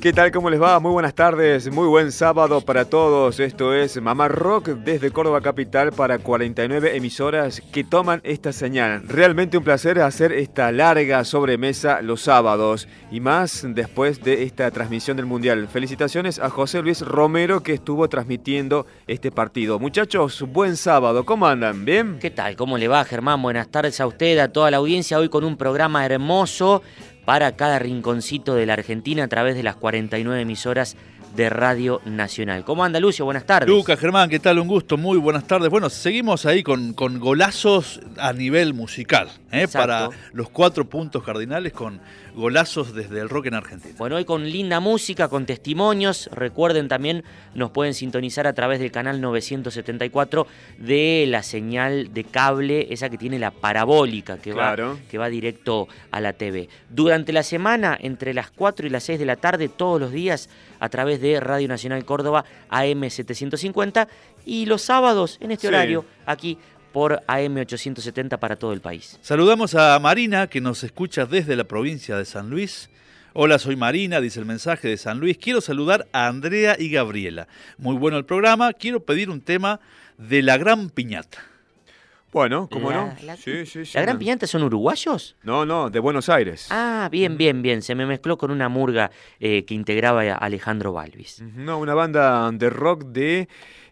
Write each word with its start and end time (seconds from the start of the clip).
¿Qué 0.00 0.12
tal? 0.12 0.30
¿Cómo 0.30 0.48
les 0.48 0.62
va? 0.62 0.78
Muy 0.78 0.92
buenas 0.92 1.12
tardes, 1.12 1.72
muy 1.72 1.88
buen 1.88 2.12
sábado 2.12 2.60
para 2.60 2.84
todos. 2.84 3.40
Esto 3.40 3.74
es 3.74 4.00
Mamá 4.00 4.28
Rock 4.28 4.68
desde 4.68 5.10
Córdoba 5.10 5.40
Capital 5.40 5.90
para 5.90 6.20
49 6.20 6.96
emisoras 6.96 7.60
que 7.72 7.82
toman 7.82 8.20
esta 8.22 8.52
señal. 8.52 9.02
Realmente 9.08 9.58
un 9.58 9.64
placer 9.64 10.00
hacer 10.00 10.30
esta 10.30 10.70
larga 10.70 11.24
sobremesa 11.24 12.00
los 12.00 12.20
sábados 12.20 12.86
y 13.10 13.18
más 13.18 13.66
después 13.70 14.22
de 14.22 14.44
esta 14.44 14.70
transmisión 14.70 15.16
del 15.16 15.26
Mundial. 15.26 15.66
Felicitaciones 15.66 16.38
a 16.38 16.48
José 16.48 16.80
Luis 16.80 17.00
Romero 17.00 17.64
que 17.64 17.72
estuvo 17.74 18.08
transmitiendo 18.08 18.86
este 19.08 19.32
partido. 19.32 19.80
Muchachos, 19.80 20.44
buen 20.46 20.76
sábado, 20.76 21.26
¿cómo 21.26 21.48
andan? 21.48 21.84
¿Bien? 21.84 22.18
¿Qué 22.20 22.30
tal? 22.30 22.54
¿Cómo 22.54 22.78
le 22.78 22.86
va, 22.86 23.04
Germán? 23.04 23.42
Buenas 23.42 23.68
tardes 23.68 24.00
a 24.00 24.06
usted, 24.06 24.38
a 24.38 24.52
toda 24.52 24.70
la 24.70 24.76
audiencia. 24.76 25.18
Hoy 25.18 25.28
con 25.28 25.42
un 25.42 25.56
programa 25.56 26.06
hermoso 26.06 26.82
para 27.28 27.56
cada 27.56 27.78
rinconcito 27.78 28.54
de 28.54 28.64
la 28.64 28.72
Argentina 28.72 29.24
a 29.24 29.28
través 29.28 29.54
de 29.54 29.62
las 29.62 29.76
49 29.76 30.40
emisoras 30.40 30.96
de 31.34 31.50
Radio 31.50 32.00
Nacional. 32.04 32.64
¿Cómo 32.64 32.84
anda 32.84 33.00
Lucio? 33.00 33.24
Buenas 33.24 33.44
tardes. 33.44 33.68
Lucas, 33.68 33.98
Germán, 33.98 34.28
¿qué 34.28 34.38
tal? 34.38 34.58
Un 34.58 34.68
gusto, 34.68 34.96
muy 34.96 35.18
buenas 35.18 35.46
tardes. 35.46 35.70
Bueno, 35.70 35.90
seguimos 35.90 36.46
ahí 36.46 36.62
con, 36.62 36.94
con 36.94 37.18
golazos 37.18 38.00
a 38.18 38.32
nivel 38.32 38.74
musical, 38.74 39.28
¿eh? 39.52 39.66
para 39.72 40.10
los 40.32 40.48
cuatro 40.50 40.88
puntos 40.88 41.22
cardinales 41.22 41.72
con 41.72 42.00
golazos 42.34 42.94
desde 42.94 43.20
el 43.20 43.28
rock 43.28 43.46
en 43.46 43.54
Argentina. 43.54 43.94
Bueno, 43.98 44.16
hoy 44.16 44.24
con 44.24 44.48
linda 44.48 44.80
música, 44.80 45.28
con 45.28 45.44
testimonios. 45.44 46.30
Recuerden 46.32 46.88
también, 46.88 47.24
nos 47.54 47.70
pueden 47.70 47.94
sintonizar 47.94 48.46
a 48.46 48.52
través 48.52 48.78
del 48.78 48.92
canal 48.92 49.20
974 49.20 50.46
de 50.78 51.26
la 51.28 51.42
señal 51.42 52.14
de 52.14 52.24
cable, 52.24 52.86
esa 52.90 53.10
que 53.10 53.18
tiene 53.18 53.38
la 53.38 53.50
parabólica, 53.50 54.38
que, 54.38 54.52
va, 54.52 54.76
que 55.10 55.18
va 55.18 55.28
directo 55.28 55.88
a 56.10 56.20
la 56.20 56.32
TV. 56.32 56.68
Durante 56.90 57.32
la 57.32 57.42
semana, 57.42 57.98
entre 58.00 58.32
las 58.34 58.50
4 58.50 58.86
y 58.86 58.90
las 58.90 59.04
6 59.04 59.18
de 59.18 59.26
la 59.26 59.36
tarde, 59.36 59.68
todos 59.68 60.00
los 60.00 60.12
días, 60.12 60.48
a 60.80 60.88
través 60.88 61.17
de 61.20 61.40
Radio 61.40 61.68
Nacional 61.68 62.04
Córdoba 62.04 62.44
AM750 62.70 64.08
y 64.46 64.66
los 64.66 64.82
sábados 64.82 65.38
en 65.40 65.50
este 65.50 65.68
horario 65.68 66.04
aquí 66.26 66.58
por 66.92 67.22
AM870 67.26 68.38
para 68.38 68.56
todo 68.56 68.72
el 68.72 68.80
país. 68.80 69.18
Saludamos 69.20 69.74
a 69.74 69.98
Marina 69.98 70.46
que 70.46 70.60
nos 70.60 70.82
escucha 70.84 71.26
desde 71.26 71.56
la 71.56 71.64
provincia 71.64 72.16
de 72.16 72.24
San 72.24 72.50
Luis. 72.50 72.90
Hola, 73.34 73.58
soy 73.58 73.76
Marina, 73.76 74.20
dice 74.20 74.40
el 74.40 74.46
mensaje 74.46 74.88
de 74.88 74.96
San 74.96 75.20
Luis. 75.20 75.38
Quiero 75.38 75.60
saludar 75.60 76.08
a 76.12 76.26
Andrea 76.26 76.76
y 76.78 76.90
Gabriela. 76.90 77.46
Muy 77.76 77.96
bueno 77.96 78.16
el 78.16 78.24
programa. 78.24 78.72
Quiero 78.72 79.04
pedir 79.04 79.30
un 79.30 79.40
tema 79.40 79.80
de 80.16 80.42
La 80.42 80.56
Gran 80.56 80.90
Piñata. 80.90 81.38
Bueno, 82.32 82.68
¿cómo 82.70 82.90
no? 82.90 83.14
La, 83.24 83.36
sí, 83.36 83.64
sí, 83.64 83.86
sí, 83.86 83.92
¿La 83.96 84.02
Gran 84.02 84.18
Piñata 84.18 84.46
son 84.46 84.62
uruguayos? 84.62 85.36
No, 85.42 85.64
no, 85.64 85.88
de 85.88 85.98
Buenos 85.98 86.28
Aires. 86.28 86.68
Ah, 86.70 87.08
bien, 87.10 87.38
bien, 87.38 87.62
bien. 87.62 87.80
Se 87.80 87.94
me 87.94 88.04
mezcló 88.04 88.36
con 88.36 88.50
una 88.50 88.68
murga 88.68 89.10
eh, 89.40 89.64
que 89.64 89.74
integraba 89.74 90.22
a 90.22 90.34
Alejandro 90.34 90.92
Balvis. 90.92 91.40
No, 91.40 91.78
una 91.78 91.94
banda 91.94 92.50
de 92.52 92.68
rock 92.68 93.04
de 93.04 93.48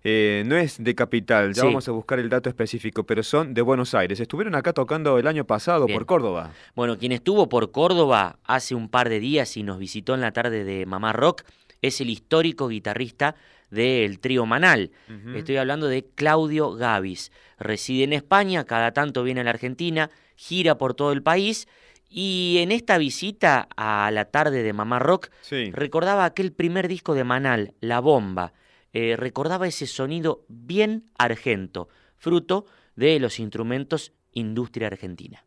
eh, 0.09 0.45
no 0.47 0.57
es 0.57 0.77
de 0.79 0.95
capital, 0.95 1.53
ya 1.53 1.65
vamos 1.65 1.89
a 1.89 1.91
buscar 1.91 2.21
el 2.21 2.29
dato 2.29 2.49
específico, 2.49 3.05
pero 3.05 3.25
son 3.25 3.55
de 3.55 3.63
Buenos 3.63 3.93
Aires. 3.93 4.21
Estuvieron 4.21 4.55
acá 4.55 4.73
tocando 4.73 5.19
el 5.19 5.27
año 5.27 5.45
pasado 5.45 5.89
por 5.89 6.07
Córdoba. 6.07 6.53
Bueno, 6.77 6.97
quien 6.97 7.11
estuvo 7.11 7.49
por 7.49 7.73
Córdoba 7.73 8.39
hace 8.45 8.77
un 8.77 8.89
par 8.89 9.09
de 9.09 9.19
días 9.19 9.57
y 9.57 9.65
nos 9.65 9.81
visitó 9.81 10.15
en 10.15 10.21
la 10.21 10.31
tarde 10.31 10.63
de 10.63 10.87
Mamá 10.87 11.13
Rock 11.13 11.43
es 11.83 12.01
el 12.01 12.11
histórico 12.11 12.69
guitarrista 12.69 13.35
del 13.71 14.21
trío 14.21 14.47
Manal. 14.47 14.91
Estoy 15.35 15.57
hablando 15.57 15.89
de 15.89 16.05
Claudio 16.15 16.73
Gavis. 16.73 17.33
Reside 17.59 18.05
en 18.05 18.13
España, 18.13 18.65
cada 18.65 18.93
tanto 18.93 19.23
viene 19.23 19.41
a 19.41 19.45
la 19.45 19.51
Argentina, 19.51 20.11
gira 20.37 20.79
por 20.79 20.95
todo 20.95 21.13
el 21.13 21.23
país. 21.23 21.69
Y 22.09 22.59
en 22.61 22.71
esta 22.71 22.99
visita 22.99 23.69
a 23.77 24.11
la 24.13 24.27
tarde 24.27 24.63
de 24.63 24.73
Mamá 24.73 24.99
Rock, 24.99 25.31
recordaba 25.73 26.25
aquel 26.25 26.53
primer 26.53 26.89
disco 26.89 27.15
de 27.15 27.25
Manal, 27.25 27.75
La 27.81 28.01
Bomba, 28.01 28.53
eh, 28.93 29.17
recordaba 29.17 29.67
ese 29.67 29.87
sonido 29.87 30.45
bien 30.49 31.11
argento, 31.19 31.89
fruto 32.17 32.67
de 32.95 33.19
los 33.21 33.41
instrumentos 33.41 34.13
industria 34.33 34.87
argentina. 34.87 35.45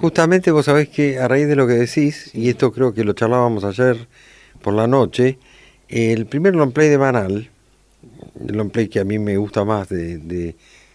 Justamente 0.00 0.50
vos 0.50 0.64
sabés 0.64 0.88
que 0.88 1.18
a 1.18 1.28
raíz 1.28 1.46
de 1.46 1.56
lo 1.56 1.66
que 1.66 1.74
decís, 1.74 2.34
y 2.34 2.48
esto 2.48 2.72
creo 2.72 2.92
que 2.92 3.04
lo 3.04 3.12
charlábamos 3.12 3.64
ayer 3.64 4.08
por 4.60 4.74
la 4.74 4.86
noche, 4.86 5.38
el 5.88 6.26
primer 6.26 6.54
long 6.54 6.72
play 6.72 6.88
de 6.88 6.98
Manal, 6.98 7.50
el 8.46 8.56
long 8.56 8.70
play 8.70 8.88
que 8.88 9.00
a 9.00 9.04
mí 9.04 9.18
me 9.18 9.36
gusta 9.36 9.64
más 9.64 9.88
de, 9.88 10.54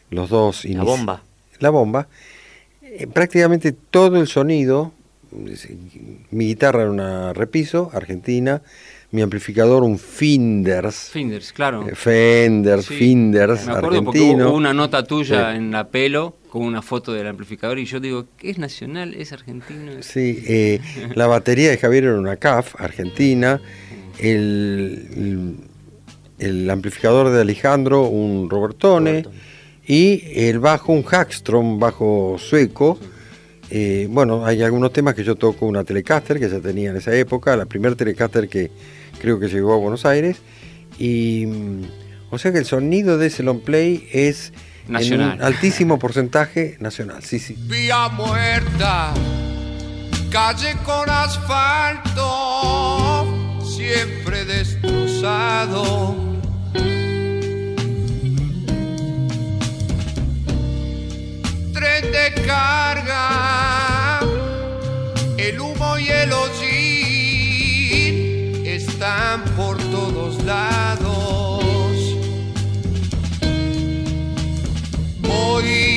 los 0.10 0.30
dos... 0.30 0.66
La 0.66 0.84
bomba. 0.84 1.24
La 1.60 1.70
bomba, 1.70 2.08
eh, 2.82 3.08
prácticamente 3.08 3.72
todo 3.72 4.20
el 4.20 4.28
sonido, 4.28 4.92
mi 6.32 6.48
guitarra 6.48 6.82
era 6.82 6.92
una 6.92 7.34
repiso, 7.34 7.92
argentina, 7.94 8.62
mi 9.12 9.22
amplificador 9.22 9.84
un 9.84 10.00
Finders. 10.00 11.10
Finders, 11.12 11.52
claro. 11.52 11.88
Eh, 11.88 11.96
Fenders, 11.96 12.88
Finders, 12.88 13.68
Me 13.68 13.74
acuerdo 13.74 14.04
porque 14.06 14.20
hubo 14.22 14.56
una 14.56 14.74
nota 14.74 15.04
tuya 15.04 15.56
en 15.56 15.72
la 15.72 15.90
pelo 15.90 16.38
con 16.50 16.64
una 16.64 16.82
foto 16.82 17.14
del 17.14 17.28
amplificador 17.28 17.80
y 17.80 17.86
yo 17.86 18.00
digo, 18.00 18.26
¿qué 18.38 18.50
es 18.50 18.58
nacional? 18.58 19.14
¿Es 19.14 19.34
argentino? 19.34 20.02
Sí, 20.02 20.44
eh, 20.48 20.82
la 21.16 21.28
batería 21.28 21.70
de 21.70 21.78
Javier 21.78 22.06
era 22.06 22.20
una 22.20 22.38
CAF, 22.38 22.76
argentina. 22.80 23.62
El, 24.22 25.58
el, 26.40 26.70
amplificador 26.70 27.30
de 27.32 27.42
Alejandro, 27.42 28.04
un 28.04 28.50
Robertone. 28.50 29.26
Y 29.86 30.24
el 30.36 30.60
bajo, 30.60 30.94
un 30.94 31.04
Hackstrom, 31.04 31.80
bajo 31.80 32.38
sueco. 32.38 33.00
Eh, 33.70 34.08
bueno, 34.10 34.46
hay 34.46 34.62
algunos 34.62 34.94
temas 34.94 35.16
que 35.16 35.24
yo 35.24 35.36
toco 35.36 35.66
una 35.66 35.84
Telecaster 35.84 36.40
que 36.40 36.50
ya 36.50 36.60
tenía 36.60 36.92
en 36.92 36.98
esa 36.98 37.16
época, 37.16 37.56
la 37.56 37.66
primera 37.66 37.96
Telecaster 37.96 38.48
que, 38.48 38.70
creo 39.20 39.40
que 39.40 39.48
llegó 39.48 39.74
a 39.74 39.78
Buenos 39.78 40.06
Aires. 40.06 40.38
Y 41.00 41.48
o 42.30 42.38
sea 42.38 42.52
que 42.52 42.58
el 42.58 42.66
sonido 42.66 43.18
de 43.18 43.28
ese 43.28 43.44
long 43.44 43.62
play 43.62 44.10
es 44.12 44.52
nacional. 44.88 45.34
En 45.34 45.38
un 45.40 45.44
altísimo 45.44 45.98
porcentaje 46.00 46.76
nacional, 46.80 47.24
sí, 47.24 47.40
sí. 47.40 47.56
Vía 47.58 48.10
muerta, 48.10 49.14
calle 50.30 50.76
con 50.84 51.10
asfalto, 51.10 52.20
siempre 53.82 54.46
destrozado. 54.46 56.16
Tren 61.74 62.12
de 62.12 62.28
carga, 62.46 64.20
el 65.38 65.60
humo 65.60 65.98
y 65.98 66.10
el 66.10 66.32
hollín 66.32 66.96
están 68.68 69.44
por 69.56 69.78
todos 69.78 70.44
lados. 70.44 72.04
Hoy 75.28 75.91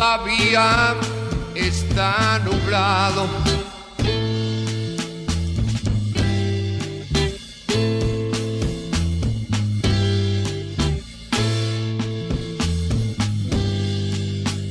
todavía 0.00 0.96
está 1.54 2.40
nublado. 2.42 3.28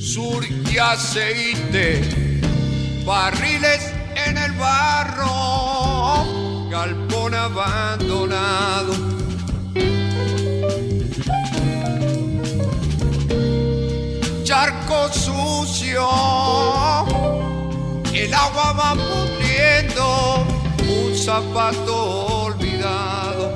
Sur 0.01 0.43
y 0.47 0.77
aceite, 0.79 2.41
barriles 3.05 3.93
en 4.15 4.35
el 4.35 4.51
barro, 4.53 6.25
galpón 6.71 7.35
abandonado. 7.35 9.09
Charco 14.43 15.07
el 18.13 18.33
agua 18.33 18.73
va 18.73 18.95
pudriendo, 18.95 20.45
un 20.87 21.15
zapato 21.15 21.95
olvidado. 22.45 23.53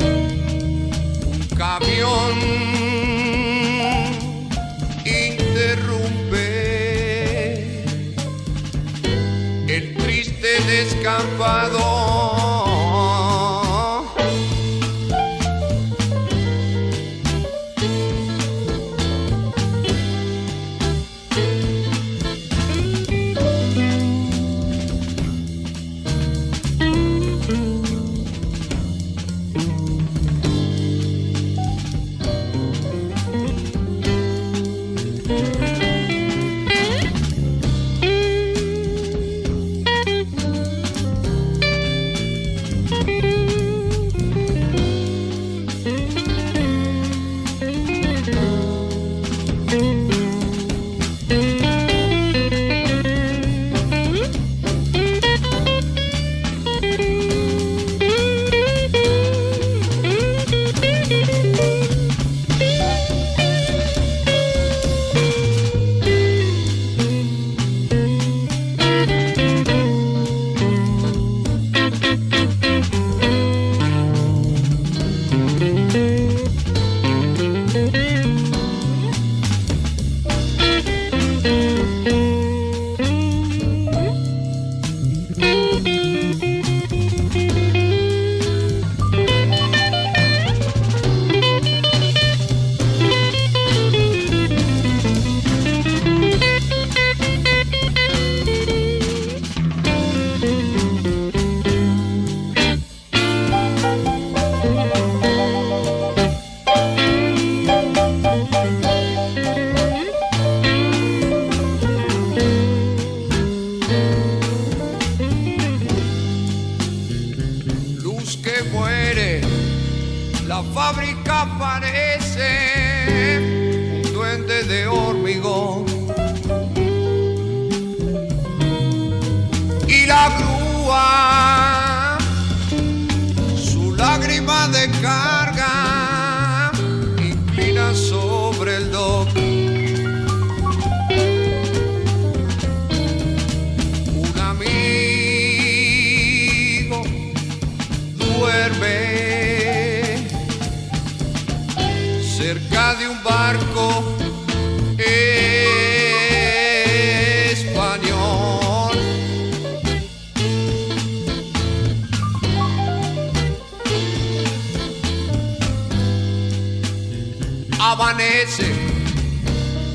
Un 0.00 1.48
camión 1.56 2.34
interrumpe 5.04 6.44
el 9.68 9.94
triste 9.96 10.60
descampado. 10.66 11.99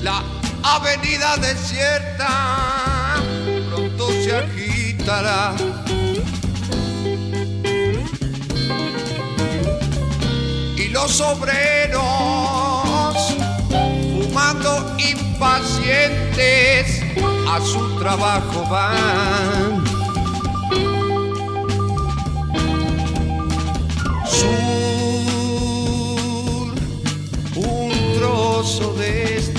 La 0.04 0.22
avenida 0.62 1.36
desierta, 1.38 3.16
pronto 3.70 4.08
se 4.24 4.36
agitará. 4.36 5.56
y 10.78 10.90
los 10.90 11.20
obreros 11.22 12.04
fumando 14.22 14.96
impacientes 15.00 17.02
a 17.50 17.60
su 17.62 17.98
trabajo 17.98 18.64
van. 18.70 19.84
Sur, 24.28 25.05
trozo 28.66 28.94
de 28.94 29.36
este 29.38 29.55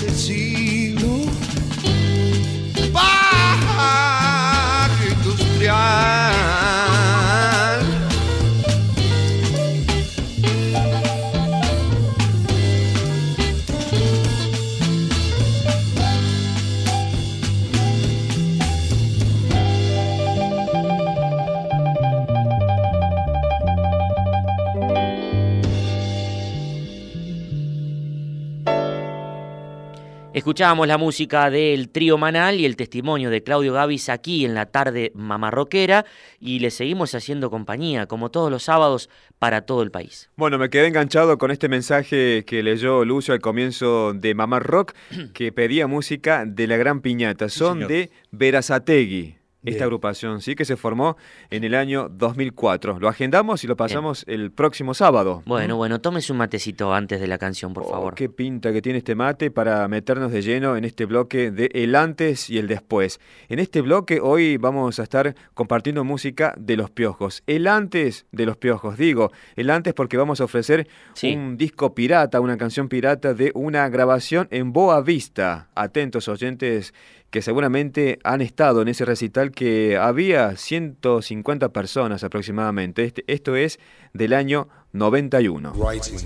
Escuchábamos 30.46 30.86
la 30.86 30.96
música 30.96 31.50
del 31.50 31.88
trío 31.88 32.18
Manal 32.18 32.60
y 32.60 32.66
el 32.66 32.76
testimonio 32.76 33.30
de 33.30 33.42
Claudio 33.42 33.72
Gavis 33.72 34.08
aquí 34.08 34.44
en 34.44 34.54
la 34.54 34.66
tarde 34.66 35.10
mamarroquera 35.16 36.06
y 36.38 36.60
le 36.60 36.70
seguimos 36.70 37.16
haciendo 37.16 37.50
compañía, 37.50 38.06
como 38.06 38.30
todos 38.30 38.48
los 38.48 38.62
sábados, 38.62 39.10
para 39.40 39.62
todo 39.62 39.82
el 39.82 39.90
país. 39.90 40.30
Bueno, 40.36 40.56
me 40.56 40.70
quedé 40.70 40.86
enganchado 40.86 41.36
con 41.36 41.50
este 41.50 41.68
mensaje 41.68 42.44
que 42.46 42.62
leyó 42.62 43.04
Lucio 43.04 43.34
al 43.34 43.40
comienzo 43.40 44.12
de 44.14 44.36
Mamá 44.36 44.60
Rock, 44.60 44.94
que 45.34 45.50
pedía 45.50 45.88
música 45.88 46.44
de 46.46 46.68
la 46.68 46.76
Gran 46.76 47.00
Piñata. 47.00 47.48
Son 47.48 47.80
de 47.80 48.12
Verazategui. 48.30 49.35
Esta 49.66 49.78
Bien. 49.78 49.82
agrupación, 49.84 50.40
sí, 50.40 50.54
que 50.54 50.64
se 50.64 50.76
formó 50.76 51.16
en 51.50 51.64
el 51.64 51.74
año 51.74 52.08
2004. 52.08 52.98
Lo 52.98 53.08
agendamos 53.08 53.62
y 53.64 53.66
lo 53.66 53.76
pasamos 53.76 54.24
el 54.26 54.50
próximo 54.52 54.94
sábado. 54.94 55.42
Bueno, 55.46 55.76
bueno, 55.76 56.00
tómese 56.00 56.32
un 56.32 56.38
matecito 56.38 56.94
antes 56.94 57.20
de 57.20 57.26
la 57.26 57.38
canción, 57.38 57.72
por 57.74 57.82
Oh, 57.84 57.90
favor. 57.90 58.14
qué 58.14 58.28
pinta 58.28 58.72
que 58.72 58.80
tiene 58.82 58.98
este 58.98 59.14
mate 59.14 59.50
para 59.50 59.86
meternos 59.88 60.32
de 60.32 60.42
lleno 60.42 60.76
en 60.76 60.84
este 60.84 61.04
bloque 61.04 61.50
de 61.50 61.70
el 61.74 61.94
antes 61.94 62.48
y 62.48 62.58
el 62.58 62.66
después. 62.68 63.20
En 63.48 63.58
este 63.58 63.80
bloque 63.80 64.20
hoy 64.20 64.56
vamos 64.56 64.98
a 64.98 65.02
estar 65.02 65.34
compartiendo 65.54 66.04
música 66.04 66.54
de 66.58 66.76
los 66.76 66.90
piojos. 66.90 67.42
El 67.46 67.66
antes 67.66 68.26
de 68.32 68.46
los 68.46 68.56
piojos, 68.56 68.96
digo, 68.96 69.32
el 69.56 69.70
antes 69.70 69.94
porque 69.94 70.16
vamos 70.16 70.40
a 70.40 70.44
ofrecer 70.44 70.86
Sí. 71.14 71.34
un 71.34 71.56
disco 71.56 71.94
pirata, 71.94 72.40
una 72.40 72.56
canción 72.56 72.88
pirata 72.88 73.34
de 73.34 73.50
una 73.54 73.88
grabación 73.88 74.48
en 74.50 74.72
Boa 74.72 75.00
Vista. 75.00 75.68
Atentos 75.74 76.28
oyentes 76.28 76.94
que 77.30 77.42
seguramente 77.42 78.18
han 78.24 78.40
estado 78.40 78.82
en 78.82 78.88
ese 78.88 79.04
recital 79.04 79.50
que 79.50 79.96
había 79.96 80.56
150 80.56 81.70
personas 81.70 82.24
aproximadamente. 82.24 83.04
Este- 83.04 83.24
esto 83.26 83.56
es 83.56 83.78
del 84.14 84.32
año 84.32 84.68
91. 84.92 85.72
Writing 85.74 86.18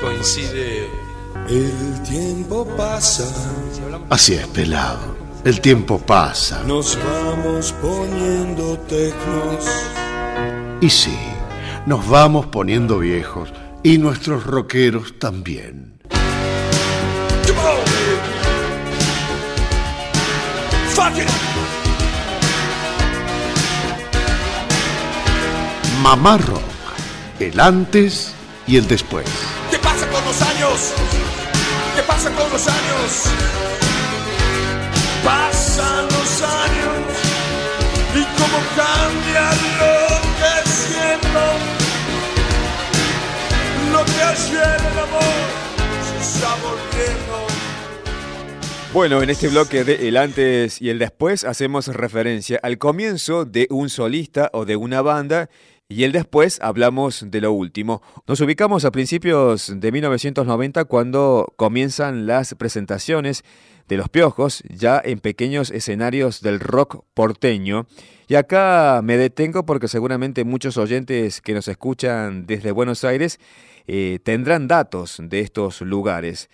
coincide. 0.00 0.86
El 1.48 2.02
tiempo 2.08 2.66
pasa, 2.76 3.24
Así 4.08 4.34
es, 4.34 4.46
pelado. 4.48 5.16
El 5.44 5.60
tiempo 5.60 5.98
pasa. 5.98 6.62
nos 6.66 6.98
vamos 7.04 7.72
poniendo 7.80 8.78
tecnos. 8.80 9.66
Y 10.80 10.90
sí, 10.90 11.16
nos 11.86 12.06
vamos 12.08 12.46
poniendo 12.46 12.98
viejos. 12.98 13.52
Y 13.82 13.98
nuestros 13.98 14.44
rockeros 14.46 15.18
también. 15.18 15.89
Fuck 21.00 21.16
it. 21.16 21.30
Mamá 26.02 26.36
Rock. 26.36 26.60
El 27.38 27.58
antes 27.58 28.34
y 28.66 28.76
el 28.76 28.86
después. 28.86 29.24
¿Qué 29.70 29.78
pasa 29.78 30.06
con 30.08 30.22
los 30.26 30.42
años? 30.42 30.92
¿Qué 31.96 32.02
pasa 32.02 32.30
con 32.32 32.52
los 32.52 32.68
años? 32.68 33.08
Pasan 35.24 36.04
los 36.04 36.42
años 36.42 37.00
y 38.14 38.22
cómo 38.38 38.58
cambia 38.76 39.46
lo 39.80 39.96
que 40.38 40.54
siento. 40.68 41.44
Lo 43.90 44.04
que 44.04 44.22
ayer 44.22 44.76
el 44.92 44.98
amor 44.98 45.46
se 46.04 46.18
está 46.20 46.54
volviendo. 46.56 47.49
Bueno, 48.92 49.22
en 49.22 49.30
este 49.30 49.46
bloque 49.46 49.84
de 49.84 50.08
el 50.08 50.16
antes 50.16 50.82
y 50.82 50.90
el 50.90 50.98
después 50.98 51.44
hacemos 51.44 51.86
referencia 51.86 52.58
al 52.60 52.76
comienzo 52.76 53.44
de 53.44 53.68
un 53.70 53.88
solista 53.88 54.50
o 54.52 54.64
de 54.64 54.74
una 54.74 55.00
banda 55.00 55.48
y 55.88 56.02
el 56.02 56.10
después 56.10 56.58
hablamos 56.60 57.24
de 57.30 57.40
lo 57.40 57.52
último. 57.52 58.02
Nos 58.26 58.40
ubicamos 58.40 58.84
a 58.84 58.90
principios 58.90 59.72
de 59.80 59.92
1990 59.92 60.86
cuando 60.86 61.52
comienzan 61.54 62.26
las 62.26 62.56
presentaciones 62.56 63.44
de 63.86 63.96
los 63.96 64.08
piojos 64.08 64.64
ya 64.68 65.00
en 65.04 65.20
pequeños 65.20 65.70
escenarios 65.70 66.40
del 66.40 66.58
rock 66.58 67.04
porteño. 67.14 67.86
Y 68.26 68.34
acá 68.34 69.02
me 69.04 69.16
detengo 69.16 69.64
porque 69.66 69.86
seguramente 69.86 70.42
muchos 70.42 70.76
oyentes 70.76 71.40
que 71.40 71.54
nos 71.54 71.68
escuchan 71.68 72.44
desde 72.44 72.72
Buenos 72.72 73.04
Aires 73.04 73.38
eh, 73.86 74.18
tendrán 74.24 74.66
datos 74.66 75.18
de 75.20 75.40
estos 75.40 75.80
lugares. 75.80 76.50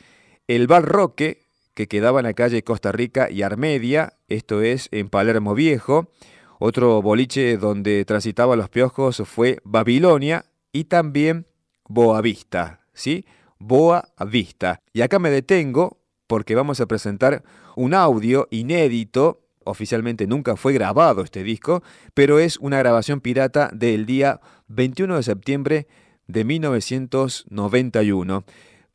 El 0.48 0.66
Bar 0.66 0.84
Roque, 0.84 1.45
que 1.76 1.86
quedaba 1.88 2.20
en 2.20 2.24
la 2.24 2.32
calle 2.32 2.64
Costa 2.64 2.90
Rica 2.90 3.30
y 3.30 3.42
Armedia, 3.42 4.14
esto 4.28 4.62
es 4.62 4.88
en 4.92 5.10
Palermo 5.10 5.54
Viejo. 5.54 6.10
Otro 6.58 7.02
boliche 7.02 7.58
donde 7.58 8.06
transitaban 8.06 8.58
los 8.58 8.70
piojos 8.70 9.22
fue 9.26 9.58
Babilonia 9.62 10.46
y 10.72 10.84
también 10.84 11.46
Boavista, 11.86 12.80
¿sí? 12.94 13.26
Boavista. 13.58 14.80
Y 14.94 15.02
acá 15.02 15.18
me 15.18 15.28
detengo 15.28 15.98
porque 16.26 16.54
vamos 16.54 16.80
a 16.80 16.86
presentar 16.86 17.44
un 17.76 17.92
audio 17.92 18.48
inédito. 18.50 19.42
Oficialmente 19.62 20.26
nunca 20.26 20.56
fue 20.56 20.72
grabado 20.72 21.22
este 21.22 21.42
disco, 21.42 21.82
pero 22.14 22.38
es 22.38 22.56
una 22.56 22.78
grabación 22.78 23.20
pirata 23.20 23.68
del 23.74 24.06
día 24.06 24.40
21 24.68 25.16
de 25.16 25.22
septiembre 25.22 25.86
de 26.26 26.44
1991. 26.44 28.44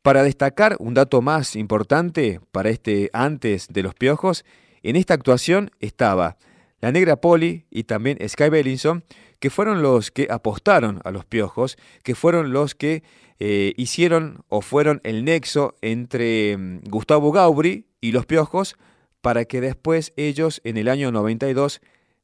Para 0.02 0.24
destacar 0.24 0.76
un 0.80 0.94
dato 0.94 1.22
más 1.22 1.54
importante 1.54 2.40
para 2.50 2.70
este 2.70 3.08
antes 3.12 3.68
de 3.68 3.84
los 3.84 3.94
piojos, 3.94 4.44
en 4.82 4.96
esta 4.96 5.14
actuación 5.14 5.70
estaba 5.78 6.38
la 6.80 6.90
Negra 6.90 7.20
Poli 7.20 7.66
y 7.70 7.84
también 7.84 8.18
Sky 8.28 8.48
Bellinson, 8.48 9.04
que 9.38 9.48
fueron 9.48 9.80
los 9.80 10.10
que 10.10 10.26
apostaron 10.28 11.00
a 11.04 11.12
los 11.12 11.24
piojos, 11.24 11.78
que 12.02 12.16
fueron 12.16 12.52
los 12.52 12.74
que 12.74 13.04
eh, 13.38 13.74
hicieron 13.76 14.44
o 14.48 14.60
fueron 14.60 15.00
el 15.04 15.24
nexo 15.24 15.76
entre 15.82 16.56
mm, 16.56 16.80
Gustavo 16.88 17.30
Gaubri 17.30 17.86
y 18.00 18.10
los 18.10 18.26
piojos 18.26 18.76
para 19.20 19.44
que 19.44 19.60
después 19.60 20.12
ellos 20.16 20.60
en 20.64 20.78
el 20.78 20.88
año 20.88 21.12
92 21.12 21.80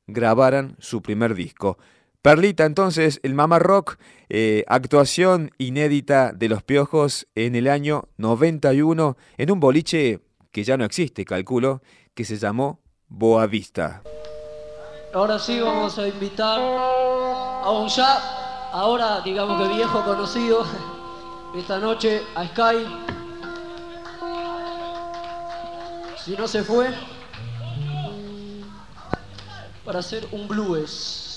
grabaran 0.08 0.74
su 0.80 1.00
primer 1.00 1.36
disco. 1.36 1.78
Perlita, 2.20 2.64
entonces, 2.64 3.20
el 3.22 3.34
Mama 3.34 3.60
Rock, 3.60 3.96
eh, 4.28 4.64
actuación 4.66 5.52
inédita 5.56 6.32
de 6.32 6.48
los 6.48 6.64
piojos 6.64 7.28
en 7.36 7.54
el 7.54 7.68
año 7.68 8.08
91 8.16 9.16
en 9.36 9.50
un 9.52 9.60
boliche 9.60 10.20
que 10.50 10.64
ya 10.64 10.76
no 10.76 10.84
existe, 10.84 11.24
calculo, 11.24 11.80
que 12.14 12.24
se 12.24 12.36
llamó 12.36 12.80
Boavista. 13.06 14.02
Ahora 15.14 15.38
sí 15.38 15.60
vamos 15.60 15.96
a 15.98 16.08
invitar 16.08 16.58
a 16.60 17.70
un 17.70 17.88
ya, 17.88 18.70
ahora 18.72 19.20
digamos 19.20 19.62
que 19.62 19.76
viejo 19.76 20.04
conocido, 20.04 20.66
esta 21.56 21.78
noche 21.78 22.22
a 22.34 22.44
Sky. 22.48 22.84
Si 26.24 26.36
no 26.36 26.48
se 26.48 26.64
fue, 26.64 26.92
para 29.84 30.00
hacer 30.00 30.26
un 30.32 30.48
blues. 30.48 31.27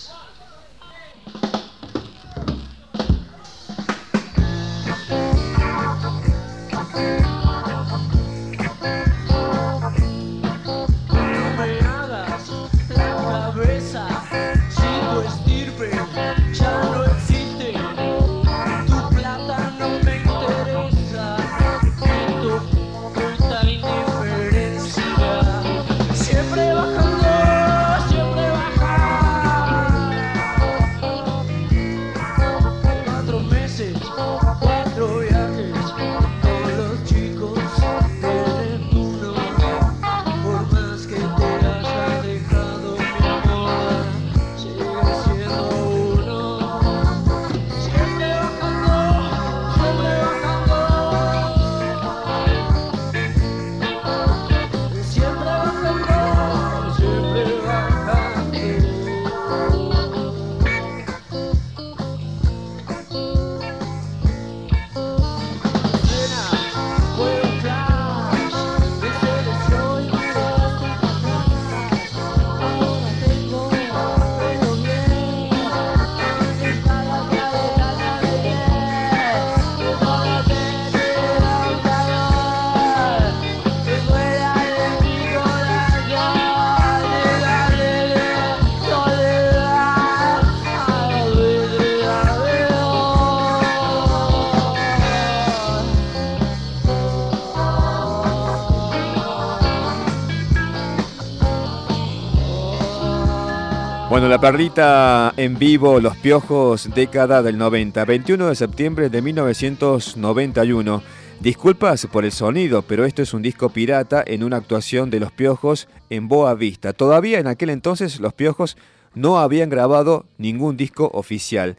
Bueno, 104.21 104.35
la 104.35 104.39
perrita 104.39 105.33
en 105.35 105.57
vivo, 105.57 105.99
Los 105.99 106.15
Piojos, 106.15 106.91
década 106.93 107.41
del 107.41 107.57
90, 107.57 108.05
21 108.05 108.49
de 108.49 108.55
septiembre 108.55 109.09
de 109.09 109.19
1991. 109.19 111.01
Disculpas 111.39 112.05
por 112.05 112.23
el 112.23 112.31
sonido, 112.31 112.83
pero 112.83 113.05
esto 113.05 113.23
es 113.23 113.33
un 113.33 113.41
disco 113.41 113.69
pirata 113.69 114.23
en 114.23 114.43
una 114.43 114.57
actuación 114.57 115.09
de 115.09 115.19
Los 115.19 115.31
Piojos 115.31 115.87
en 116.11 116.27
Boa 116.27 116.53
Vista. 116.53 116.93
Todavía 116.93 117.39
en 117.39 117.47
aquel 117.47 117.71
entonces 117.71 118.19
Los 118.19 118.33
Piojos 118.33 118.77
no 119.15 119.39
habían 119.39 119.71
grabado 119.71 120.27
ningún 120.37 120.77
disco 120.77 121.09
oficial. 121.15 121.77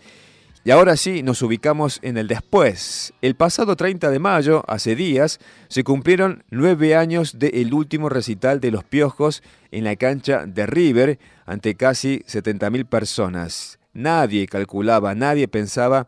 Y 0.64 0.70
ahora 0.70 0.96
sí, 0.96 1.24
nos 1.24 1.42
ubicamos 1.42 1.98
en 2.02 2.16
el 2.16 2.28
después. 2.28 3.12
El 3.20 3.34
pasado 3.34 3.74
30 3.74 4.10
de 4.10 4.20
mayo, 4.20 4.62
hace 4.68 4.94
días, 4.94 5.40
se 5.66 5.82
cumplieron 5.82 6.44
nueve 6.50 6.94
años 6.94 7.40
del 7.40 7.74
último 7.74 8.08
recital 8.08 8.60
de 8.60 8.70
Los 8.70 8.84
Piojos 8.84 9.42
en 9.72 9.82
la 9.82 9.96
cancha 9.96 10.46
de 10.46 10.66
River 10.66 11.18
ante 11.46 11.74
casi 11.74 12.20
70.000 12.28 12.86
personas. 12.86 13.80
Nadie 13.92 14.46
calculaba, 14.46 15.16
nadie 15.16 15.48
pensaba 15.48 16.06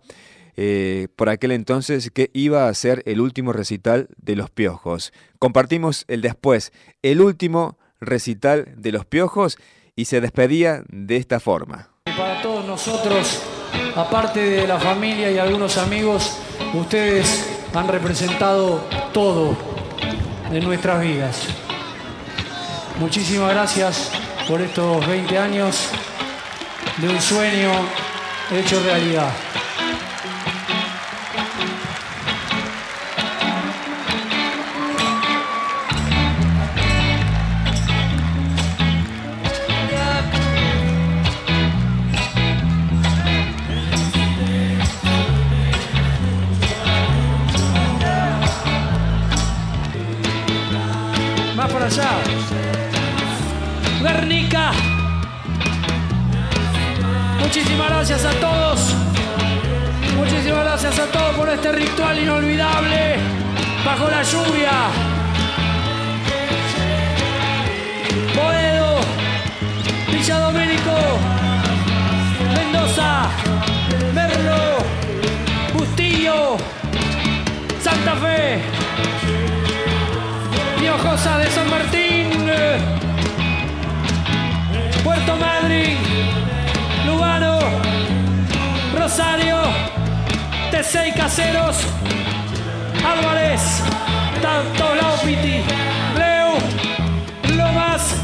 eh, 0.57 1.09
por 1.17 1.31
aquel 1.31 1.51
entonces 1.51 2.13
que 2.13 2.31
iba 2.33 2.69
a 2.69 2.75
ser 2.75 3.03
el 3.07 3.21
último 3.21 3.53
recital 3.53 4.07
de 4.23 4.37
Los 4.37 4.51
Piojos. 4.51 5.13
Compartimos 5.41 6.05
el 6.07 6.21
después, 6.21 6.73
el 7.03 7.21
último 7.21 7.77
recital 8.01 8.73
de 8.77 8.93
Los 8.93 9.05
Piojos 9.05 9.59
y 9.97 10.05
se 10.05 10.21
despedía 10.21 10.85
de 10.91 11.17
esta 11.17 11.41
forma. 11.41 11.91
Para 12.05 12.41
todos 12.41 12.65
nosotros 12.65 13.54
aparte 13.97 14.41
de 14.41 14.67
la 14.67 14.79
familia 14.79 15.31
y 15.31 15.39
algunos 15.39 15.79
amigos, 15.79 16.39
ustedes 16.73 17.49
han 17.75 17.89
representado 17.89 18.81
todo 19.13 19.57
de 20.51 20.61
nuestras 20.61 21.01
vidas. 21.01 21.43
Muchísimas 22.99 23.51
gracias 23.51 24.11
por 24.49 24.61
estos 24.61 25.07
20 25.07 25.39
años 25.39 25.89
de 26.99 27.09
un 27.09 27.21
sueño 27.21 27.71
hecho 28.53 28.81
realidad. 28.85 29.31
Guernica. 54.01 54.73
Muchísimas 57.41 57.91
gracias 57.91 58.25
a 58.25 58.31
todos. 58.41 58.95
Muchísimas 60.17 60.65
gracias 60.65 60.99
a 60.99 61.05
todos 61.13 61.37
por 61.37 61.47
este 61.51 61.73
ritual 61.73 62.19
inolvidable 62.19 63.17
bajo 63.85 64.09
la 64.09 64.23
lluvia. 64.23 64.71
Boedo, 68.35 69.01
Villa 70.11 70.39
Domenico, 70.39 70.97
Mendoza, 72.57 73.29
Merlo, 74.15 74.79
Bustillo, 75.75 76.57
Santa 77.83 78.15
Fe. 78.17 79.44
De 80.85 81.51
San 81.51 81.71
Martín, 81.71 82.31
Puerto 85.03 85.37
Madryn, 85.37 85.97
Lugano, 87.07 87.59
Rosario, 88.95 89.57
T6 90.71 91.15
Caseros, 91.15 91.79
Álvarez, 93.03 93.83
Tanto 94.43 94.95
Laupiti, 94.95 95.63
Leu, 96.19 97.57
Lomas, 97.57 98.17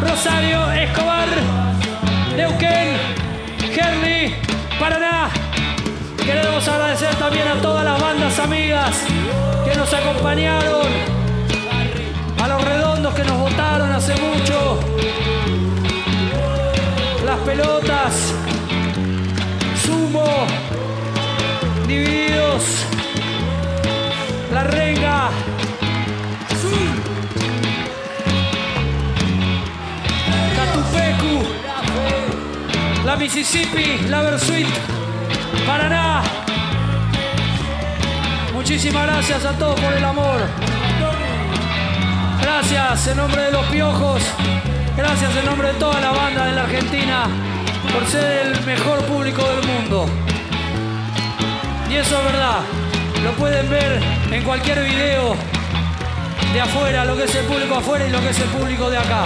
Rosario, 0.00 0.72
Escobar, 0.72 1.28
Neuquén, 2.36 2.96
Gerli, 3.74 4.34
Paraná. 4.78 5.39
Queremos 6.24 6.68
agradecer 6.68 7.14
también 7.16 7.48
a 7.48 7.60
todas 7.60 7.84
las 7.84 8.00
bandas 8.00 8.38
amigas 8.38 8.96
que 9.64 9.74
nos 9.76 9.92
acompañaron, 9.92 10.86
a 12.42 12.48
los 12.48 12.64
redondos 12.64 13.14
que 13.14 13.24
nos 13.24 13.38
votaron 13.38 13.92
hace 13.92 14.14
mucho, 14.16 14.80
las 17.24 17.38
pelotas, 17.40 18.34
sumo, 19.84 20.24
divididos, 21.86 22.62
la 24.52 24.64
renga. 24.64 25.30
La 33.04 33.16
Mississippi, 33.16 34.06
la 34.08 34.22
Versuit, 34.22 34.68
Paraná. 35.66 36.22
Muchísimas 38.54 39.06
gracias 39.06 39.44
a 39.44 39.52
todos 39.52 39.80
por 39.80 39.92
el 39.92 40.04
amor. 40.04 40.40
Gracias 42.40 43.06
en 43.08 43.16
nombre 43.16 43.42
de 43.42 43.52
los 43.52 43.64
piojos. 43.66 44.22
Gracias 44.96 45.36
en 45.36 45.46
nombre 45.46 45.68
de 45.68 45.74
toda 45.74 46.00
la 46.00 46.12
banda 46.12 46.46
de 46.46 46.52
la 46.52 46.62
Argentina 46.62 47.26
por 47.92 48.06
ser 48.06 48.46
el 48.46 48.66
mejor 48.66 48.98
público 49.04 49.42
del 49.42 49.66
mundo. 49.66 50.06
Y 51.90 51.94
eso 51.94 52.18
es 52.18 52.24
verdad. 52.24 52.60
Lo 53.24 53.32
pueden 53.32 53.68
ver 53.68 54.00
en 54.30 54.44
cualquier 54.44 54.82
video 54.82 55.34
de 56.52 56.60
afuera, 56.60 57.04
lo 57.04 57.16
que 57.16 57.24
es 57.24 57.34
el 57.34 57.46
público 57.46 57.76
afuera 57.76 58.06
y 58.06 58.10
lo 58.10 58.20
que 58.20 58.30
es 58.30 58.38
el 58.38 58.48
público 58.48 58.90
de 58.90 58.98
acá. 58.98 59.24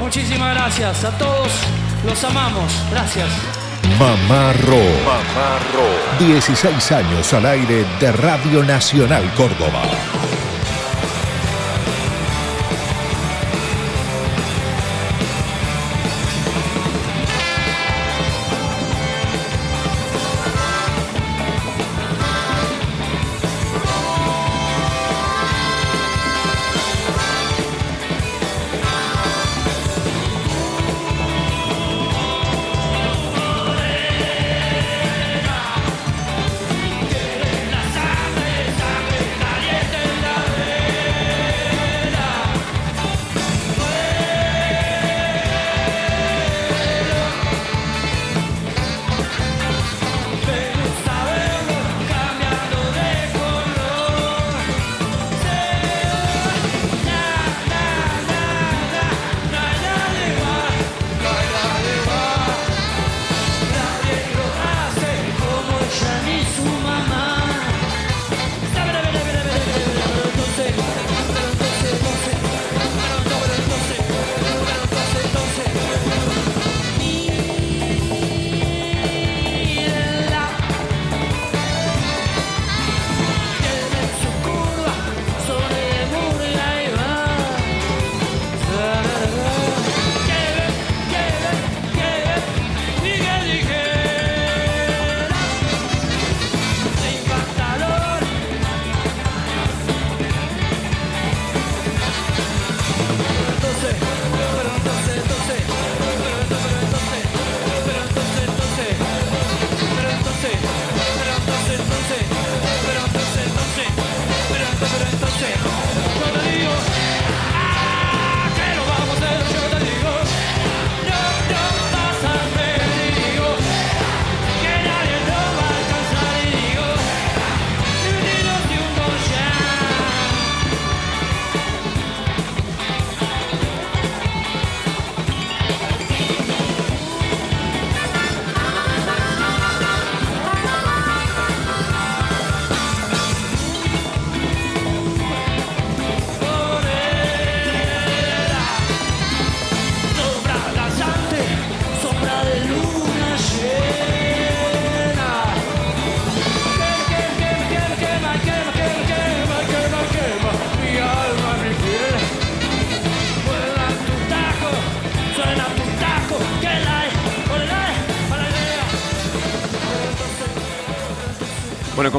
Muchísimas 0.00 0.54
gracias 0.54 1.04
a 1.04 1.10
todos. 1.18 1.48
Los 2.04 2.22
amamos. 2.24 2.72
Gracias. 2.90 3.53
Mamá 3.98 4.52
Rock. 4.54 6.18
16 6.18 6.92
años 6.92 7.32
al 7.32 7.46
aire 7.46 7.84
de 8.00 8.12
Radio 8.12 8.62
Nacional 8.64 9.30
Córdoba. 9.34 9.82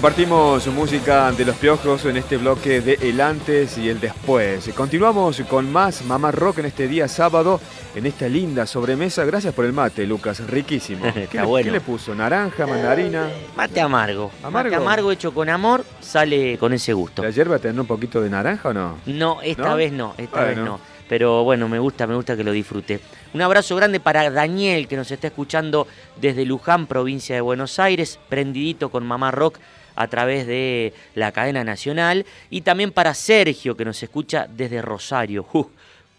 Compartimos 0.06 0.68
música 0.68 1.32
de 1.32 1.46
los 1.46 1.56
piojos 1.56 2.06
en 2.06 2.18
este 2.18 2.38
bloque 2.38 2.80
de 2.80 2.94
el 3.02 3.20
antes 3.20 3.76
y 3.80 3.90
el 3.90 4.00
después. 4.00 4.70
Continuamos 4.76 5.42
con 5.50 5.74
más 5.74 6.06
Mamá 6.06 6.30
Rock 6.30 6.60
en 6.60 6.68
este 6.68 6.88
día 6.88 7.08
sábado, 7.08 7.60
en 7.96 8.06
esta 8.06 8.30
linda 8.30 8.68
sobremesa. 8.68 9.26
Gracias 9.26 9.52
por 9.56 9.66
el 9.66 9.74
mate, 9.74 10.06
Lucas, 10.06 10.48
riquísimo. 10.48 11.12
¿Qué, 11.32 11.40
le, 11.40 11.46
bueno. 11.46 11.66
qué 11.66 11.72
le 11.72 11.82
puso? 11.82 12.14
¿Naranja, 12.14 12.68
mandarina? 12.68 13.32
Mate 13.58 13.82
amargo. 13.82 14.30
¿Amargo? 14.44 14.70
Mate 14.70 14.76
amargo 14.76 15.12
hecho 15.12 15.34
con 15.34 15.50
amor 15.50 15.84
sale 16.02 16.60
con 16.60 16.72
ese 16.72 16.94
gusto. 16.94 17.24
¿La 17.24 17.32
hierba 17.32 17.58
tendrá 17.58 17.82
un 17.82 17.88
poquito 17.88 18.22
de 18.22 18.30
naranja 18.30 18.70
o 18.70 18.74
no? 18.74 19.00
No, 19.08 19.42
esta 19.42 19.70
¿No? 19.70 19.76
vez 19.76 19.92
no, 19.92 20.14
esta 20.20 20.44
vez 20.44 20.58
no. 20.60 20.80
Pero 21.10 21.44
bueno, 21.44 21.68
me 21.68 21.80
gusta, 21.80 22.06
me 22.06 22.14
gusta 22.14 22.38
que 22.38 22.44
lo 22.44 22.52
disfrute. 22.52 23.00
Un 23.34 23.42
abrazo 23.42 23.76
grande 23.76 24.00
para 24.00 24.30
Daniel, 24.30 24.88
que 24.88 24.98
nos 24.98 25.10
está 25.10 25.28
escuchando 25.28 25.88
desde 26.22 26.46
Luján, 26.46 26.86
provincia 26.86 27.34
de 27.34 27.42
Buenos 27.42 27.80
Aires, 27.80 28.20
prendidito 28.30 28.90
con 28.90 29.04
Mamá 29.04 29.32
Rock 29.32 29.58
a 29.96 30.08
través 30.08 30.48
de 30.48 30.94
la 31.16 31.32
cadena 31.32 31.64
nacional. 31.64 32.26
Y 32.50 32.62
también 32.62 32.92
para 32.92 33.14
Sergio, 33.14 33.76
que 33.76 33.86
nos 33.86 34.02
escucha 34.02 34.48
desde 34.50 34.82
Rosario. 34.82 35.46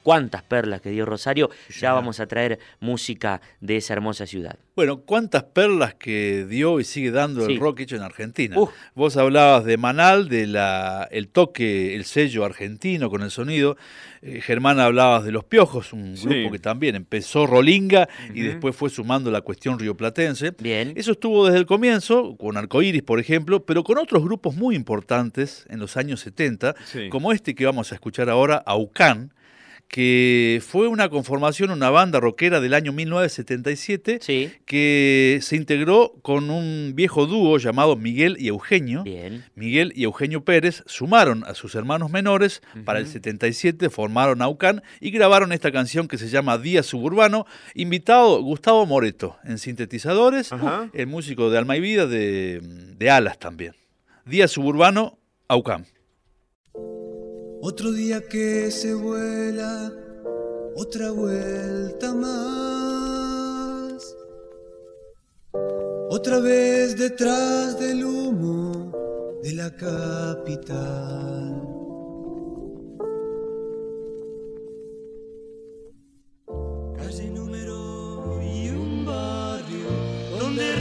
Cuántas 0.07 0.45
perlas 0.45 0.81
que 0.81 0.91
dio 0.91 1.05
Rosario. 1.05 1.51
Ya 1.81 1.93
vamos 1.93 2.21
a 2.21 2.29
traer 2.29 2.61
música 2.79 3.41
de 3.61 3.79
esa 3.79 3.93
hermosa 3.93 4.25
ciudad. 4.25 4.57
Bueno, 4.77 5.01
cuántas 5.01 5.43
perlas 5.43 5.95
que 5.95 6.47
dio 6.49 6.79
y 6.79 6.85
sigue 6.85 7.11
dando 7.11 7.45
Sí. 7.45 7.55
el 7.55 7.59
rock 7.59 7.81
hecho 7.81 7.97
en 7.97 8.03
Argentina. 8.03 8.57
Vos 8.95 9.17
hablabas 9.17 9.65
de 9.65 9.77
Manal, 9.79 10.29
de 10.29 10.47
la, 10.47 11.09
el 11.11 11.27
toque, 11.27 11.97
el 11.97 12.05
sello 12.05 12.45
argentino 12.45 13.11
con 13.11 13.23
el 13.23 13.33
sonido. 13.33 13.77
Eh, 14.23 14.41
Germán 14.41 14.79
hablabas 14.79 15.25
de 15.25 15.33
Los 15.33 15.43
Piojos, 15.45 15.93
un 15.93 16.17
Sí. 16.17 16.29
grupo 16.29 16.53
que 16.53 16.61
también 16.61 16.95
empezó 16.95 17.45
Rolinga 17.49 18.09
y 18.33 18.43
después 18.43 18.77
fue 18.77 18.91
sumando 18.91 19.33
la 19.33 19.41
cuestión 19.41 19.77
rioplatense. 19.77 20.53
Bien. 20.61 20.93
Eso 20.95 21.13
estuvo 21.13 21.47
desde 21.47 21.59
el 21.59 21.67
comienzo, 21.67 22.37
con 22.37 22.57
Arcoiris, 22.57 23.03
por 23.03 23.19
ejemplo, 23.19 23.65
pero 23.67 23.83
con 23.83 23.99
otros 23.99 24.23
grupos 24.23 24.55
muy 24.55 24.77
importantes 24.77 25.67
en 25.69 25.81
los 25.81 25.97
años 25.97 26.21
70, 26.21 26.77
Sí. 26.85 27.09
como 27.09 27.33
este 27.33 27.57
que 27.57 27.65
vamos 27.67 27.91
a 27.91 27.97
escuchar 27.97 28.31
ahora, 28.31 28.63
Aucán, 28.67 29.33
que 29.89 30.61
fue 30.67 30.89
una 30.89 31.09
conformación, 31.09 31.71
una 31.71 31.91
banda 31.91 32.21
rockera 32.21 32.61
del 32.61 32.75
año 32.75 32.93
1977, 32.93 34.19
Sí. 34.21 34.51
que 34.67 35.39
se 35.43 35.57
integró 35.57 36.13
con 36.23 36.51
un 36.51 36.93
viejo 36.95 37.27
dúo 37.27 37.57
llamado 37.59 37.97
Miguel 37.97 38.37
y 38.39 38.49
Eugenio. 38.49 39.05
Bien. 39.05 39.45
Miguel 39.55 39.93
y 39.97 40.05
Eugenio 40.05 40.45
Pérez 40.45 40.83
sumaron 40.87 41.45
a 41.45 41.55
sus 41.55 41.75
hermanos 41.75 42.11
menores, 42.11 42.63
para 42.85 42.99
el 42.99 43.05
Ujú. 43.07 43.13
77 43.15 43.89
formaron 43.89 44.43
Aucán 44.43 44.83
y 45.01 45.11
grabaron 45.11 45.53
esta 45.53 45.73
canción 45.73 46.09
que 46.09 46.19
se 46.19 46.29
llama 46.29 46.59
Día 46.59 46.83
Suburbano, 46.83 47.47
invitado 47.75 48.43
Gustavo 48.43 48.85
Moreto 48.87 49.37
en 49.45 49.59
sintetizadores, 49.59 50.51
el 50.93 51.07
músico 51.07 51.49
de 51.49 51.59
Alma 51.59 51.77
y 51.77 51.81
Vida 51.81 52.07
de, 52.07 52.61
de 52.99 53.11
Alas 53.11 53.39
también. 53.39 53.75
Día 54.25 54.49
Suburbano, 54.49 55.19
Aucán. 55.49 55.87
Otro 57.69 57.91
día 57.91 58.29
que 58.29 58.71
se 58.71 58.95
vuela, 58.95 59.93
otra 60.77 61.11
vuelta 61.11 62.15
más. 62.15 64.17
Otra 66.09 66.39
vez 66.39 66.97
detrás 66.97 67.77
del 67.81 68.05
humo 68.05 68.93
de 69.43 69.53
la 69.55 69.75
capital. 69.75 71.61
Calle 76.97 77.31
número 77.31 78.41
y 78.45 78.69
un 78.69 79.05
barrio 79.05 79.89
donde 80.39 80.73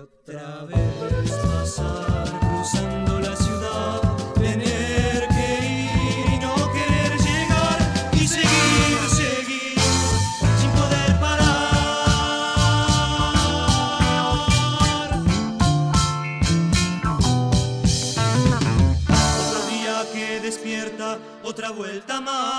otra 0.00 0.64
vez 0.64 1.30
pasar 1.30 2.40
cruzando 2.40 3.20
la 3.20 3.34
ciudad, 3.36 4.00
tener 4.34 5.28
que 5.28 5.58
ir 5.64 6.34
y 6.34 6.38
no 6.38 6.54
querer 6.72 7.18
llegar 7.18 7.78
y 8.12 8.28
seguir, 8.28 8.98
seguir 9.08 9.80
sin 10.60 10.70
poder 10.72 11.18
parar. 11.18 11.48
Otro 19.48 19.60
día 19.70 20.06
que 20.12 20.40
despierta, 20.40 21.18
otra 21.42 21.70
vuelta 21.70 22.20
más. 22.20 22.57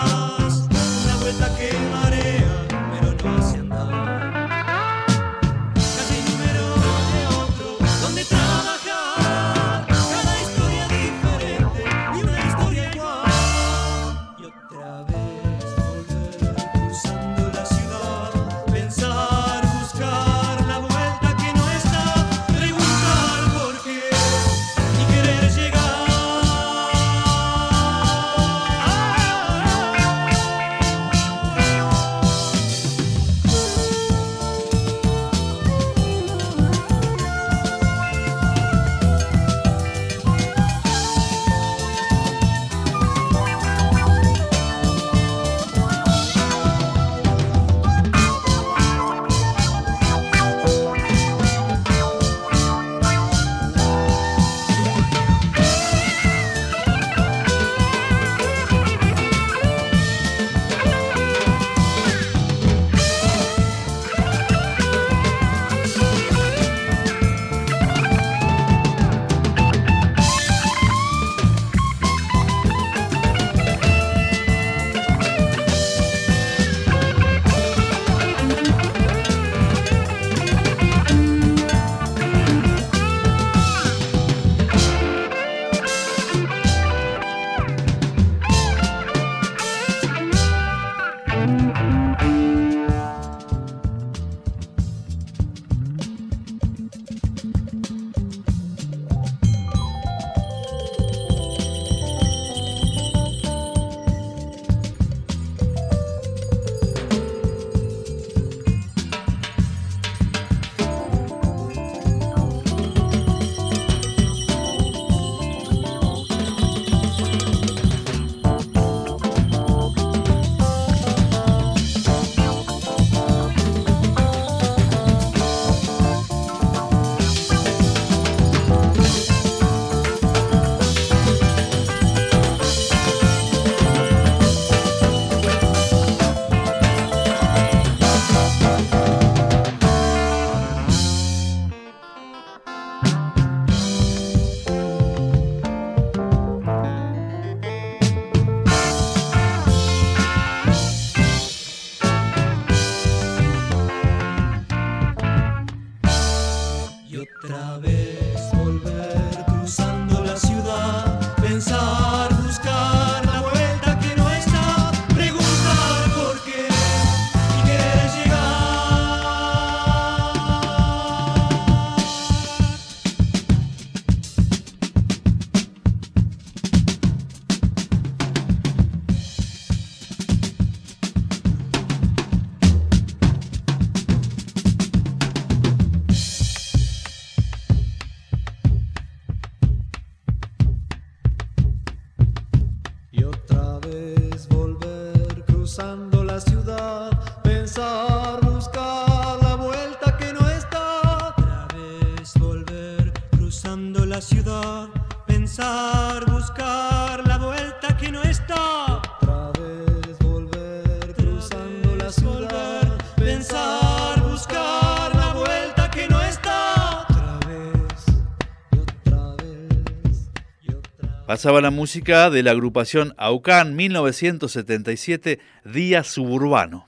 Pasaba 221.29 221.61
la 221.61 221.69
música 221.69 222.31
de 222.31 222.41
la 222.41 222.49
agrupación 222.49 223.13
Aucán 223.15 223.75
1977 223.75 225.37
Día 225.63 226.03
Suburbano. 226.03 226.87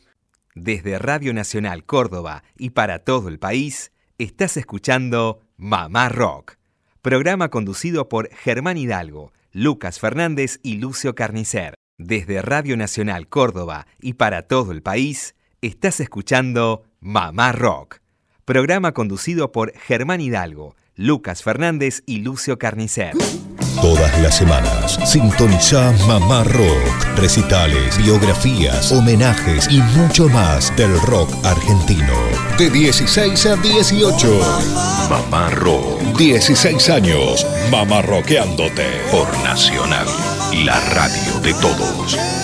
Desde 0.55 0.97
Radio 0.97 1.31
Nacional 1.31 1.83
Córdoba 1.83 2.43
y 2.57 2.71
para 2.71 2.97
todo 2.97 3.29
el 3.29 3.37
país, 3.37 3.91
estás 4.17 4.57
escuchando 4.57 5.41
Mamá 5.57 6.09
Rock, 6.09 6.55
programa 7.03 7.49
conducido 7.49 8.09
por 8.09 8.33
Germán 8.33 8.77
Hidalgo, 8.77 9.31
Lucas 9.51 9.99
Fernández 9.99 10.59
y 10.63 10.77
Lucio 10.77 11.13
Carnicer. 11.13 11.75
Desde 11.99 12.41
Radio 12.41 12.75
Nacional 12.77 13.27
Córdoba 13.27 13.85
y 14.01 14.13
para 14.13 14.47
todo 14.47 14.71
el 14.71 14.81
país, 14.81 15.35
estás 15.61 15.99
escuchando 15.99 16.81
Mamá 16.99 17.51
Rock, 17.51 17.99
programa 18.45 18.91
conducido 18.93 19.51
por 19.51 19.71
Germán 19.77 20.19
Hidalgo, 20.19 20.75
Lucas 20.95 21.43
Fernández 21.43 22.03
y 22.05 22.19
Lucio 22.19 22.57
Carnicer. 22.59 23.13
Todas 23.81 24.21
las 24.21 24.35
semanas, 24.35 24.99
sintoniza 25.05 25.91
Mamá 26.05 26.43
Rock, 26.43 27.17
recitales, 27.17 27.97
biografías, 27.97 28.91
homenajes 28.91 29.67
y 29.71 29.81
mucho 29.97 30.27
más 30.29 30.75
del 30.75 30.99
rock 31.01 31.29
argentino. 31.43 32.13
De 32.57 32.69
16 32.69 33.45
a 33.47 33.55
18. 33.55 34.39
Mamá 35.09 35.49
Rock. 35.51 36.01
16 36.17 36.89
años. 36.89 37.47
Mamá 37.71 38.01
Rockeándote. 38.01 39.01
Por 39.09 39.27
Nacional, 39.39 40.05
la 40.63 40.79
radio 40.93 41.39
de 41.41 41.53
todos. 41.53 42.40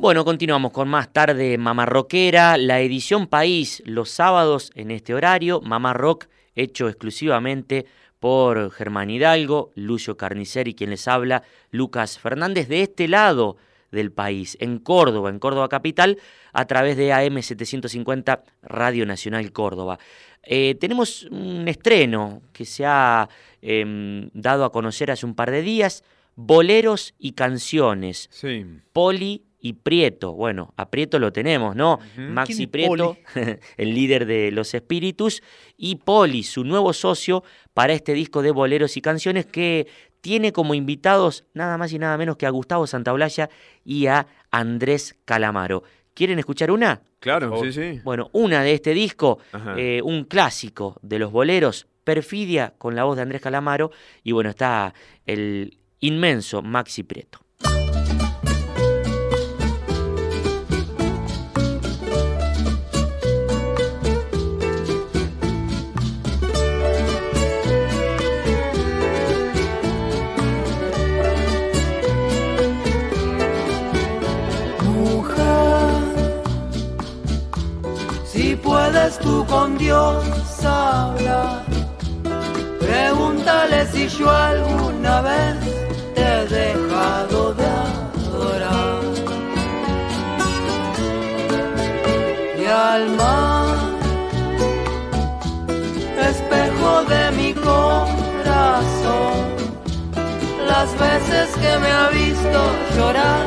Bueno, 0.00 0.24
continuamos 0.24 0.72
con 0.72 0.88
más 0.88 1.12
tarde 1.12 1.58
Mamá 1.58 1.84
Rockera, 1.84 2.56
la 2.56 2.80
edición 2.80 3.26
País 3.26 3.82
los 3.84 4.08
sábados 4.08 4.72
en 4.74 4.90
este 4.90 5.12
horario, 5.12 5.60
Mamá 5.60 5.92
Rock 5.92 6.28
hecho 6.54 6.88
exclusivamente 6.88 7.84
por 8.18 8.70
Germán 8.70 9.10
Hidalgo, 9.10 9.72
Lucio 9.74 10.16
Carniceri 10.16 10.72
quien 10.72 10.88
les 10.88 11.06
habla, 11.06 11.42
Lucas 11.70 12.18
Fernández 12.18 12.66
de 12.68 12.80
este 12.80 13.08
lado 13.08 13.58
del 13.92 14.10
país, 14.10 14.56
en 14.58 14.78
Córdoba, 14.78 15.28
en 15.28 15.38
Córdoba 15.38 15.68
capital, 15.68 16.16
a 16.54 16.64
través 16.64 16.96
de 16.96 17.12
AM 17.12 17.42
750 17.42 18.42
Radio 18.62 19.04
Nacional 19.04 19.52
Córdoba. 19.52 19.98
Eh, 20.42 20.76
tenemos 20.80 21.24
un 21.24 21.68
estreno 21.68 22.40
que 22.54 22.64
se 22.64 22.86
ha 22.86 23.28
eh, 23.60 24.30
dado 24.32 24.64
a 24.64 24.72
conocer 24.72 25.10
hace 25.10 25.26
un 25.26 25.34
par 25.34 25.50
de 25.50 25.60
días, 25.60 26.04
Boleros 26.36 27.12
y 27.18 27.32
Canciones. 27.32 28.30
Sí. 28.32 28.64
Poli 28.94 29.44
y 29.60 29.74
Prieto. 29.74 30.32
Bueno, 30.32 30.72
a 30.76 30.90
Prieto 30.90 31.18
lo 31.18 31.32
tenemos, 31.32 31.76
¿no? 31.76 31.98
Maxi 32.16 32.54
¿Quién 32.54 32.64
es 32.64 32.70
Prieto, 32.70 33.16
el 33.76 33.94
líder 33.94 34.26
de 34.26 34.50
Los 34.50 34.74
Espíritus, 34.74 35.42
y 35.76 35.96
Poli, 35.96 36.42
su 36.42 36.64
nuevo 36.64 36.92
socio 36.92 37.44
para 37.74 37.92
este 37.92 38.14
disco 38.14 38.42
de 38.42 38.50
boleros 38.50 38.96
y 38.96 39.00
canciones 39.00 39.46
que 39.46 39.86
tiene 40.20 40.52
como 40.52 40.74
invitados 40.74 41.44
nada 41.54 41.78
más 41.78 41.92
y 41.92 41.98
nada 41.98 42.16
menos 42.18 42.36
que 42.36 42.46
a 42.46 42.50
Gustavo 42.50 42.86
Santaolalla 42.86 43.48
y 43.84 44.06
a 44.06 44.26
Andrés 44.50 45.16
Calamaro. 45.24 45.82
¿Quieren 46.14 46.38
escuchar 46.38 46.70
una? 46.70 47.02
Claro, 47.20 47.62
sí, 47.62 47.72
sí. 47.72 48.00
Bueno, 48.04 48.30
una 48.32 48.62
de 48.62 48.74
este 48.74 48.92
disco, 48.94 49.38
eh, 49.76 50.00
un 50.02 50.24
clásico 50.24 50.98
de 51.02 51.18
los 51.18 51.30
boleros, 51.30 51.86
Perfidia, 52.04 52.74
con 52.78 52.96
la 52.96 53.04
voz 53.04 53.16
de 53.16 53.22
Andrés 53.22 53.40
Calamaro, 53.40 53.90
y 54.24 54.32
bueno, 54.32 54.50
está 54.50 54.94
el 55.26 55.78
inmenso 56.00 56.62
Maxi 56.62 57.02
Prieto. 57.02 57.40
Tú 79.08 79.46
con 79.46 79.78
Dios 79.78 80.24
hablar, 80.64 81.62
pregúntale 82.78 83.86
si 83.86 84.08
yo 84.08 84.30
alguna 84.30 85.22
vez 85.22 85.56
te 86.14 86.22
he 86.22 86.46
dejado 86.46 87.54
de 87.54 87.66
adorar. 87.66 89.00
Y 92.58 92.66
al 92.66 93.10
mar, 93.16 93.76
espejo 96.30 97.04
de 97.04 97.30
mi 97.38 97.54
corazón, 97.54 99.38
las 100.66 100.90
veces 100.98 101.48
que 101.54 101.78
me 101.78 101.90
ha 101.90 102.08
visto 102.10 102.60
llorar 102.96 103.46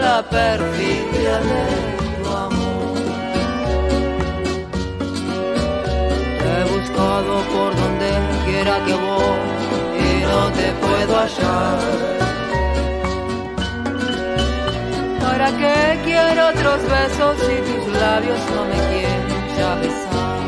la 0.00 0.22
perfidia 0.28 1.38
de 1.38 2.07
buscado 6.98 7.42
por 7.52 7.76
donde 7.76 8.10
quiera 8.46 8.84
que 8.84 8.94
voy 8.94 9.38
y 10.00 10.22
no 10.22 10.52
te 10.52 10.72
puedo 10.72 11.16
hallar. 11.16 11.78
¿Para 15.20 15.48
qué 15.58 16.00
quiero 16.04 16.48
otros 16.48 16.82
besos 16.82 17.36
si 17.38 17.56
tus 17.68 18.00
labios 18.00 18.40
no 18.54 18.64
me 18.64 18.78
quieren 18.90 19.26
ya 19.56 19.74
besar? 19.76 20.38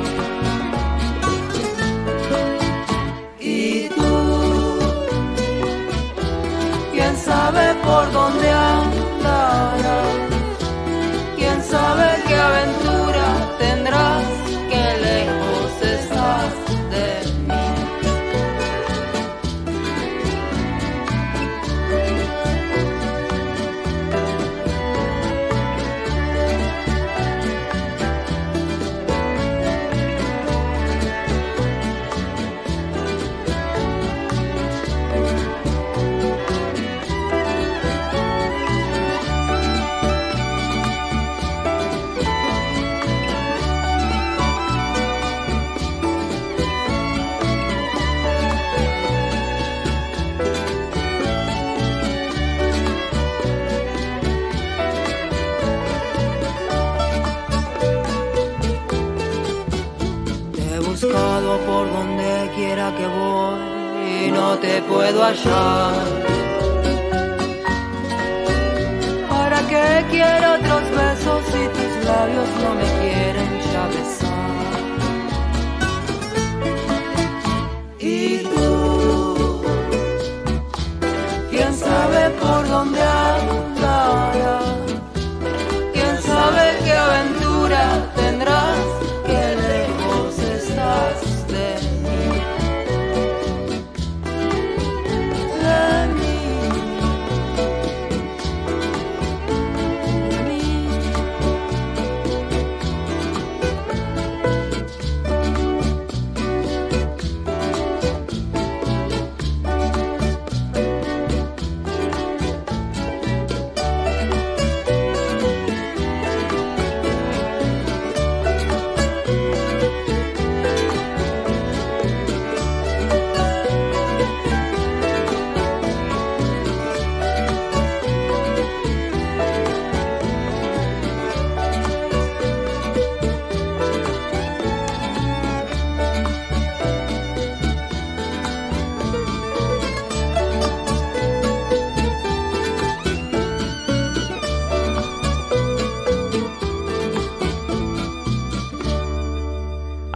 Y 3.40 3.88
tú 3.88 4.78
¿Quién 6.92 7.16
sabe 7.16 7.74
por 7.84 8.12
dónde 8.12 8.50
que 62.96 63.06
voy 63.06 64.26
y 64.26 64.30
no 64.30 64.58
te 64.58 64.82
puedo 64.82 65.22
hallar. 65.22 65.94
¿Para 69.28 69.58
qué 69.68 70.04
quiero 70.10 70.54
otros 70.54 70.82
besos 70.98 71.40
si 71.52 71.62
tus 71.76 71.92
labios 72.04 72.48
no 72.62 72.70
me 72.80 72.88
quieren 73.00 73.52
ya 73.72 73.84
besar? 73.94 74.30
Y 77.98 78.38
tú, 78.38 79.62
quién 81.50 81.72
sabe 81.74 82.30
por 82.40 82.68
dónde 82.68 83.00
andarás, 83.02 83.49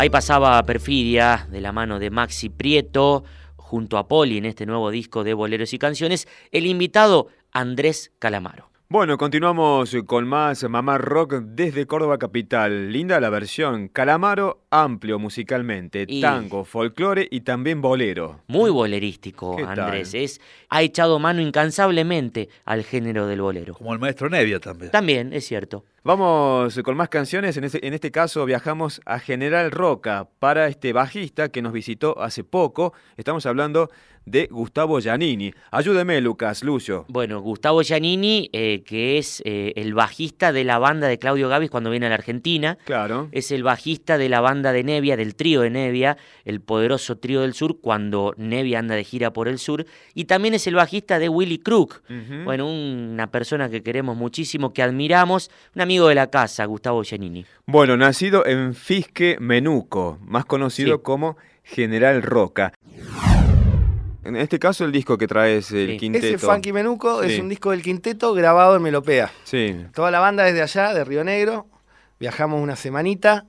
Ahí 0.05 0.11
pasaba 0.11 0.63
Perfidia 0.65 1.49
de 1.51 1.63
la 1.63 1.73
mano 1.73 1.99
de 1.99 2.11
Maxi 2.11 2.51
Prieto 2.51 3.25
junto 3.57 3.97
a 3.97 4.07
Poli 4.07 4.37
en 4.37 4.45
este 4.45 4.67
nuevo 4.67 4.91
disco 4.91 5.25
de 5.25 5.33
boleros 5.33 5.73
y 5.73 5.79
canciones. 5.79 6.29
El 6.53 6.67
invitado 6.67 7.29
Andrés 7.53 8.13
Calamaro. 8.19 8.69
Bueno, 8.91 9.17
continuamos 9.17 9.97
con 10.05 10.29
más 10.29 10.63
Mamá 10.69 10.99
Rock 10.99 11.37
desde 11.37 11.87
Córdoba 11.87 12.19
Capital. 12.19 12.93
Linda 12.93 13.19
la 13.19 13.31
versión. 13.31 13.89
Calamaro, 13.89 14.67
amplio 14.69 15.19
musicalmente. 15.19 16.05
Y- 16.07 16.21
Tango, 16.21 16.67
folclore 16.67 17.27
y 17.31 17.41
también 17.41 17.81
bolero. 17.81 18.43
Muy 18.47 18.71
bolerístico. 18.71 19.57
Andrés. 19.67 20.13
Es, 20.13 20.39
ha 20.69 20.83
echado 20.83 21.19
mano 21.19 21.41
incansablemente 21.41 22.51
al 22.67 22.85
género 22.85 23.27
del 23.27 23.41
bolero. 23.41 23.73
Como 23.73 23.95
el 23.95 24.01
maestro 24.01 24.29
Nevia 24.29 24.61
también. 24.61 24.91
También, 24.91 25.33
es 25.33 25.47
cierto. 25.47 25.87
Vamos 26.07 26.79
con 26.85 26.99
más 26.99 27.09
canciones. 27.09 27.57
En 27.57 27.65
este, 27.65 27.87
en 27.87 27.95
este 27.95 28.11
caso 28.11 28.45
viajamos 28.45 29.01
a 29.07 29.19
General 29.19 29.71
Roca 29.71 30.29
para 30.39 30.69
este 30.69 30.93
bajista 30.93 31.49
que 31.49 31.63
nos 31.63 31.73
visitó 31.73 32.21
hace 32.21 32.45
poco. 32.45 32.93
Estamos 33.17 33.47
hablando 33.47 33.89
de 34.27 34.49
Gustavo 34.51 35.01
Giannini. 35.01 35.53
Ayúdeme, 35.71 36.21
Lucas, 36.21 36.63
Lucio. 36.65 37.05
Bueno, 37.09 37.41
Gustavo 37.41 37.83
Giannini, 37.83 38.49
eh, 38.53 38.83
que 38.85 39.19
es 39.19 39.43
eh, 39.45 39.73
el 39.77 39.95
bajista 39.95 40.53
de 40.53 40.65
la 40.65 40.79
banda 40.79 41.09
de 41.09 41.19
Claudio 41.19 41.49
Gavis 41.49 41.71
cuando 41.71 41.91
viene 41.91 42.07
a 42.07 42.09
la 42.09 42.15
Argentina. 42.17 42.79
Claro. 42.85 43.29
Es 43.33 43.51
el 43.51 43.63
bajista 43.63 44.19
de 44.19 44.29
la 44.29 44.41
banda 44.41 44.73
de 44.73 44.83
Nevia, 44.83 45.17
del 45.17 45.35
trío 45.37 45.61
de 45.61 45.71
Nevia, 45.71 46.17
el 46.45 46.61
poderoso 46.61 47.19
trío 47.19 47.43
del 47.43 47.55
sur, 47.55 47.81
cuando 47.81 48.35
Nevia 48.37 48.79
anda 48.79 48.95
de 48.95 49.05
gira 49.05 49.33
por 49.33 49.49
el 49.49 49.59
sur. 49.59 49.85
Y 50.15 50.25
también 50.25 50.55
es 50.55 50.67
el 50.67 50.75
bajista 50.75 51.19
de 51.19 51.29
Willy 51.29 51.59
Crook. 51.59 52.03
Bueno, 52.45 52.67
una 52.67 53.31
persona 53.31 53.69
que 53.69 53.83
queremos 53.83 54.17
muchísimo, 54.17 54.73
que 54.73 54.83
admiramos, 54.83 55.51
un 55.75 55.83
amigo 55.83 55.94
de 56.09 56.15
la 56.15 56.29
casa, 56.31 56.65
Gustavo 56.67 57.03
Giannini. 57.03 57.45
Bueno, 57.67 57.97
nacido 57.97 58.45
en 58.47 58.75
Fisque 58.75 59.37
Menuco, 59.41 60.19
más 60.23 60.45
conocido 60.45 60.97
Sí. 60.97 61.03
como 61.03 61.37
General 61.63 62.23
Roca. 62.23 62.73
En 64.25 64.37
este 64.37 64.59
caso 64.59 64.85
el 64.85 64.93
disco 64.93 65.19
que 65.19 65.27
traes 65.27 65.71
el 65.73 65.99
quinteto. 65.99 66.27
Ese 66.27 66.39
Funky 66.39 66.73
Menuco 66.73 67.23
Sí. 67.23 67.35
es 67.35 67.41
un 67.41 67.49
disco 67.49 67.73
del 67.73 67.83
quinteto 67.83 68.33
grabado 68.33 68.77
en 68.77 68.83
Melopea. 68.83 69.31
Sí. 69.45 69.77
Toda 69.95 70.11
la 70.11 70.19
banda 70.19 70.45
desde 70.45 70.63
allá, 70.63 70.95
de 70.95 71.05
Río 71.05 71.25
Negro. 71.25 71.67
Viajamos 72.19 72.63
una 72.63 72.75
semanita. 72.77 73.45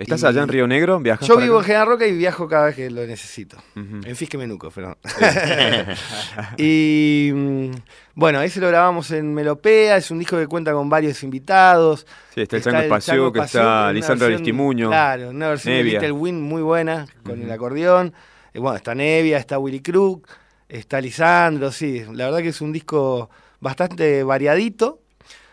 ¿Estás 0.00 0.22
Y- 0.22 0.26
allá 0.26 0.42
en 0.42 0.48
Río 0.48 0.66
Negro? 0.66 0.98
¿Viajas 0.98 1.28
Yo 1.28 1.36
vivo 1.36 1.58
en? 1.58 1.64
General 1.64 1.86
Roca 1.86 2.06
y 2.06 2.16
viajo 2.16 2.48
cada 2.48 2.66
vez 2.66 2.74
que 2.76 2.88
lo 2.90 3.06
necesito. 3.06 3.58
En 3.76 4.16
Fisque 4.16 4.38
Menuco, 4.38 4.70
perdón. 4.70 4.96
y 6.56 7.30
mm, 7.34 7.70
bueno, 8.14 8.40
ese 8.42 8.60
lo 8.60 8.68
grabamos 8.68 9.10
en 9.10 9.32
Melopea. 9.34 9.96
Es 9.96 10.10
un 10.10 10.18
disco 10.18 10.36
que 10.38 10.46
cuenta 10.46 10.72
con 10.72 10.88
varios 10.88 11.22
invitados. 11.22 12.06
Sí, 12.34 12.42
está 12.42 12.56
el 12.56 12.62
Chango 12.62 12.78
Espacio, 12.80 13.32
que 13.32 13.40
está 13.40 13.92
Lisandro 13.92 14.26
Aristimuño. 14.26 14.88
Claro, 14.88 15.30
una 15.30 15.48
versión 15.50 15.74
Nevia. 15.74 16.00
de 16.00 16.06
Little 16.06 16.12
Wind 16.12 16.40
muy 16.40 16.62
buena, 16.62 17.06
con 17.24 17.40
el 17.42 17.50
acordeón. 17.50 18.12
Eh, 18.52 18.58
bueno, 18.58 18.76
está 18.76 18.94
Nevia, 18.94 19.38
está 19.38 19.58
Willy 19.58 19.80
Crook, 19.80 20.26
está 20.68 21.00
Lisandro, 21.00 21.70
sí. 21.72 22.04
La 22.12 22.26
verdad 22.26 22.38
que 22.40 22.48
es 22.48 22.60
un 22.60 22.72
disco 22.72 23.30
bastante 23.60 24.22
variadito. 24.22 25.00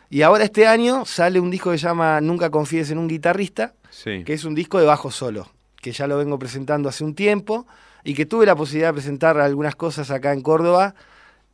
Y 0.10 0.22
ahora 0.22 0.46
este 0.46 0.66
año 0.66 1.04
sale 1.06 1.38
un 1.38 1.52
disco 1.52 1.70
que 1.72 1.78
se 1.78 1.86
llama 1.86 2.22
Nunca 2.22 2.50
confíes 2.50 2.90
en 2.92 2.98
un 2.98 3.10
guitarrista, 3.10 3.74
Sí. 3.98 4.24
que 4.24 4.34
es 4.34 4.46
un 4.46 4.54
disco 4.54 4.80
de 4.80 4.86
bajo 4.86 5.10
solo, 5.10 5.50
que 5.82 5.92
ya 5.92 6.06
lo 6.06 6.18
vengo 6.18 6.38
presentando 6.38 6.88
hace 6.88 7.04
un 7.04 7.16
tiempo 7.16 7.66
y 8.04 8.14
que 8.14 8.28
tuve 8.28 8.46
la 8.46 8.56
posibilidad 8.56 8.90
de 8.90 8.94
presentar 8.94 9.40
algunas 9.40 9.76
cosas 9.76 10.12
acá 10.12 10.34
en 10.34 10.42
Córdoba, 10.42 10.94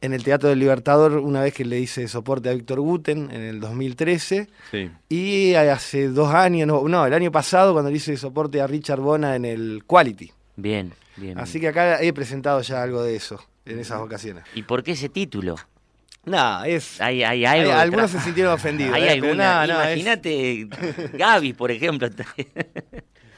en 0.02 0.12
el 0.12 0.26
Teatro 0.26 0.50
del 0.50 0.60
Libertador, 0.60 1.14
una 1.14 1.41
vez 1.41 1.54
que 1.54 1.64
le 1.64 1.80
hice 1.80 2.06
soporte 2.10 2.50
a 2.50 2.54
Víctor 2.54 2.82
Guten 2.82 3.32
en 3.32 3.41
el 3.41 3.62
2013. 3.62 4.50
Sí. 4.70 4.91
Y 5.08 5.54
hace 5.54 6.10
dos 6.10 6.34
años, 6.34 6.68
no, 6.68 6.86
no, 6.89 7.06
el 7.06 7.14
año 7.14 7.32
pasado 7.32 7.72
cuando 7.72 7.89
le 7.89 7.96
hice 7.96 8.18
soporte 8.18 8.60
a 8.60 8.68
Richard 8.68 9.00
Bona 9.00 9.38
en 9.38 9.46
el 9.46 9.84
Quality. 9.88 10.34
Bien, 10.58 10.91
bien. 11.16 11.39
Así 11.39 11.62
que 11.62 11.70
acá 11.70 12.02
he 12.02 12.12
presentado 12.12 12.60
ya 12.62 12.84
algo 12.84 13.02
de 13.02 13.16
eso 13.16 13.39
en 13.66 13.80
esas 13.80 14.02
ocasiones. 14.02 14.44
¿Y 14.54 14.64
por 14.64 14.84
qué 14.84 14.91
ese 14.91 15.08
título? 15.08 15.56
No, 16.26 16.63
es. 16.63 17.01
Hay, 17.01 17.24
hay 17.24 17.43
algo. 17.45 17.71
Hay- 17.74 17.80
algunos 17.80 18.11
se 18.11 18.19
sintieron 18.21 18.53
ofendidos, 18.53 18.93
Hay 18.95 19.03
eh, 19.03 19.09
alguna. 19.11 19.67
no, 19.67 19.82
es- 19.82 19.97
Imagínate, 19.99 20.67
Gaby, 21.13 21.53
por 21.53 21.69
ejemplo. 21.71 22.09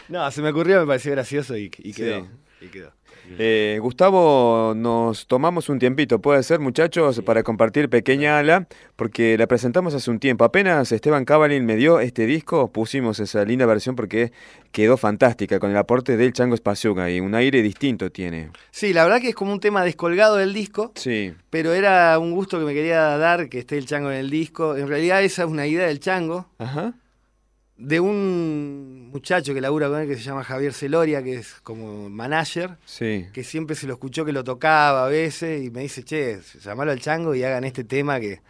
No, 0.07 0.29
se 0.31 0.41
me 0.41 0.49
ocurrió, 0.49 0.81
me 0.81 0.87
pareció 0.87 1.11
gracioso 1.13 1.57
y, 1.57 1.71
y 1.79 1.93
Sí. 1.93 2.01
quedó. 2.01 2.27
y 2.61 2.67
quedó. 2.67 2.93
Eh, 3.37 3.79
Gustavo, 3.81 4.73
nos 4.75 5.27
tomamos 5.27 5.69
un 5.69 5.79
tiempito, 5.79 6.19
puede 6.19 6.43
ser, 6.43 6.59
muchachos, 6.59 7.21
para 7.21 7.43
compartir 7.43 7.89
Pequeña 7.89 8.37
Ala, 8.37 8.67
porque 8.95 9.37
la 9.37 9.47
presentamos 9.47 9.93
hace 9.93 10.11
un 10.11 10.19
tiempo. 10.19 10.45
Apenas 10.45 10.91
Esteban 10.91 11.25
Cavalin 11.25 11.65
me 11.65 11.75
dio 11.75 11.99
este 11.99 12.25
disco, 12.25 12.71
pusimos 12.71 13.19
esa 13.19 13.43
linda 13.45 13.65
versión 13.65 13.95
porque 13.95 14.31
quedó 14.71 14.97
fantástica, 14.97 15.59
con 15.59 15.71
el 15.71 15.77
aporte 15.77 16.17
del 16.17 16.33
Chango 16.33 16.55
Espaciuga 16.55 17.09
y 17.09 17.19
un 17.19 17.35
aire 17.35 17.61
distinto 17.61 18.11
tiene. 18.11 18.51
Sí, 18.71 18.93
la 18.93 19.03
verdad 19.03 19.21
que 19.21 19.29
es 19.29 19.35
como 19.35 19.51
un 19.51 19.59
tema 19.59 19.83
descolgado 19.83 20.35
del 20.35 20.53
disco, 20.53 20.91
Sí, 20.95 21.33
pero 21.49 21.73
era 21.73 22.17
un 22.19 22.31
gusto 22.31 22.59
que 22.59 22.65
me 22.65 22.73
quería 22.73 23.17
dar 23.17 23.49
que 23.49 23.59
esté 23.59 23.77
el 23.77 23.85
chango 23.85 24.11
en 24.11 24.17
el 24.17 24.29
disco. 24.29 24.75
En 24.75 24.87
realidad 24.87 25.23
esa 25.23 25.43
es 25.43 25.49
una 25.49 25.65
idea 25.67 25.87
del 25.87 25.99
chango, 25.99 26.47
ajá. 26.57 26.93
De 27.77 27.99
un 27.99 29.09
muchacho 29.11 29.53
que 29.53 29.61
labura 29.61 29.89
con 29.89 29.99
él 29.99 30.07
que 30.07 30.15
se 30.15 30.21
llama 30.21 30.43
Javier 30.43 30.73
Celoria, 30.73 31.21
que 31.23 31.35
es 31.35 31.55
como 31.61 32.09
manager, 32.09 32.77
Sí. 32.85 33.25
que 33.33 33.43
siempre 33.43 33.75
se 33.75 33.85
lo 33.87 33.93
escuchó 33.93 34.23
que 34.25 34.31
lo 34.31 34.43
tocaba 34.43 35.05
a 35.05 35.09
veces 35.09 35.63
y 35.63 35.71
me 35.71 35.81
dice, 35.81 36.03
che, 36.03 36.39
llamalo 36.63 36.91
al 36.91 36.99
chango 37.01 37.35
y 37.35 37.43
hagan 37.43 37.63
este 37.63 37.83
tema 37.83 38.19
que... 38.19 38.41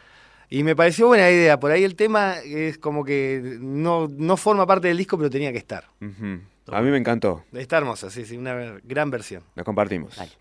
Y 0.47 0.63
me 0.63 0.75
pareció 0.75 1.07
buena 1.07 1.29
idea, 1.31 1.59
por 1.59 1.71
ahí 1.71 1.83
el 1.83 1.95
tema 1.95 2.35
es 2.45 2.77
como 2.77 3.03
que 3.03 3.57
no, 3.59 4.07
no 4.07 4.37
forma 4.37 4.67
parte 4.67 4.87
del 4.89 4.97
disco, 4.97 5.17
pero 5.17 5.29
tenía 5.29 5.51
que 5.51 5.57
estar. 5.57 5.85
A 5.99 6.81
mí 6.81 6.89
me 6.91 6.97
encantó, 6.97 7.43
Está 7.51 7.77
hermosa, 7.77 8.11
sí, 8.11 8.25
sí, 8.25 8.37
una 8.37 8.79
gran 8.83 9.09
versión. 9.09 9.41
la 9.55 9.63
compartimos. 9.63 10.15
Dale. 10.15 10.31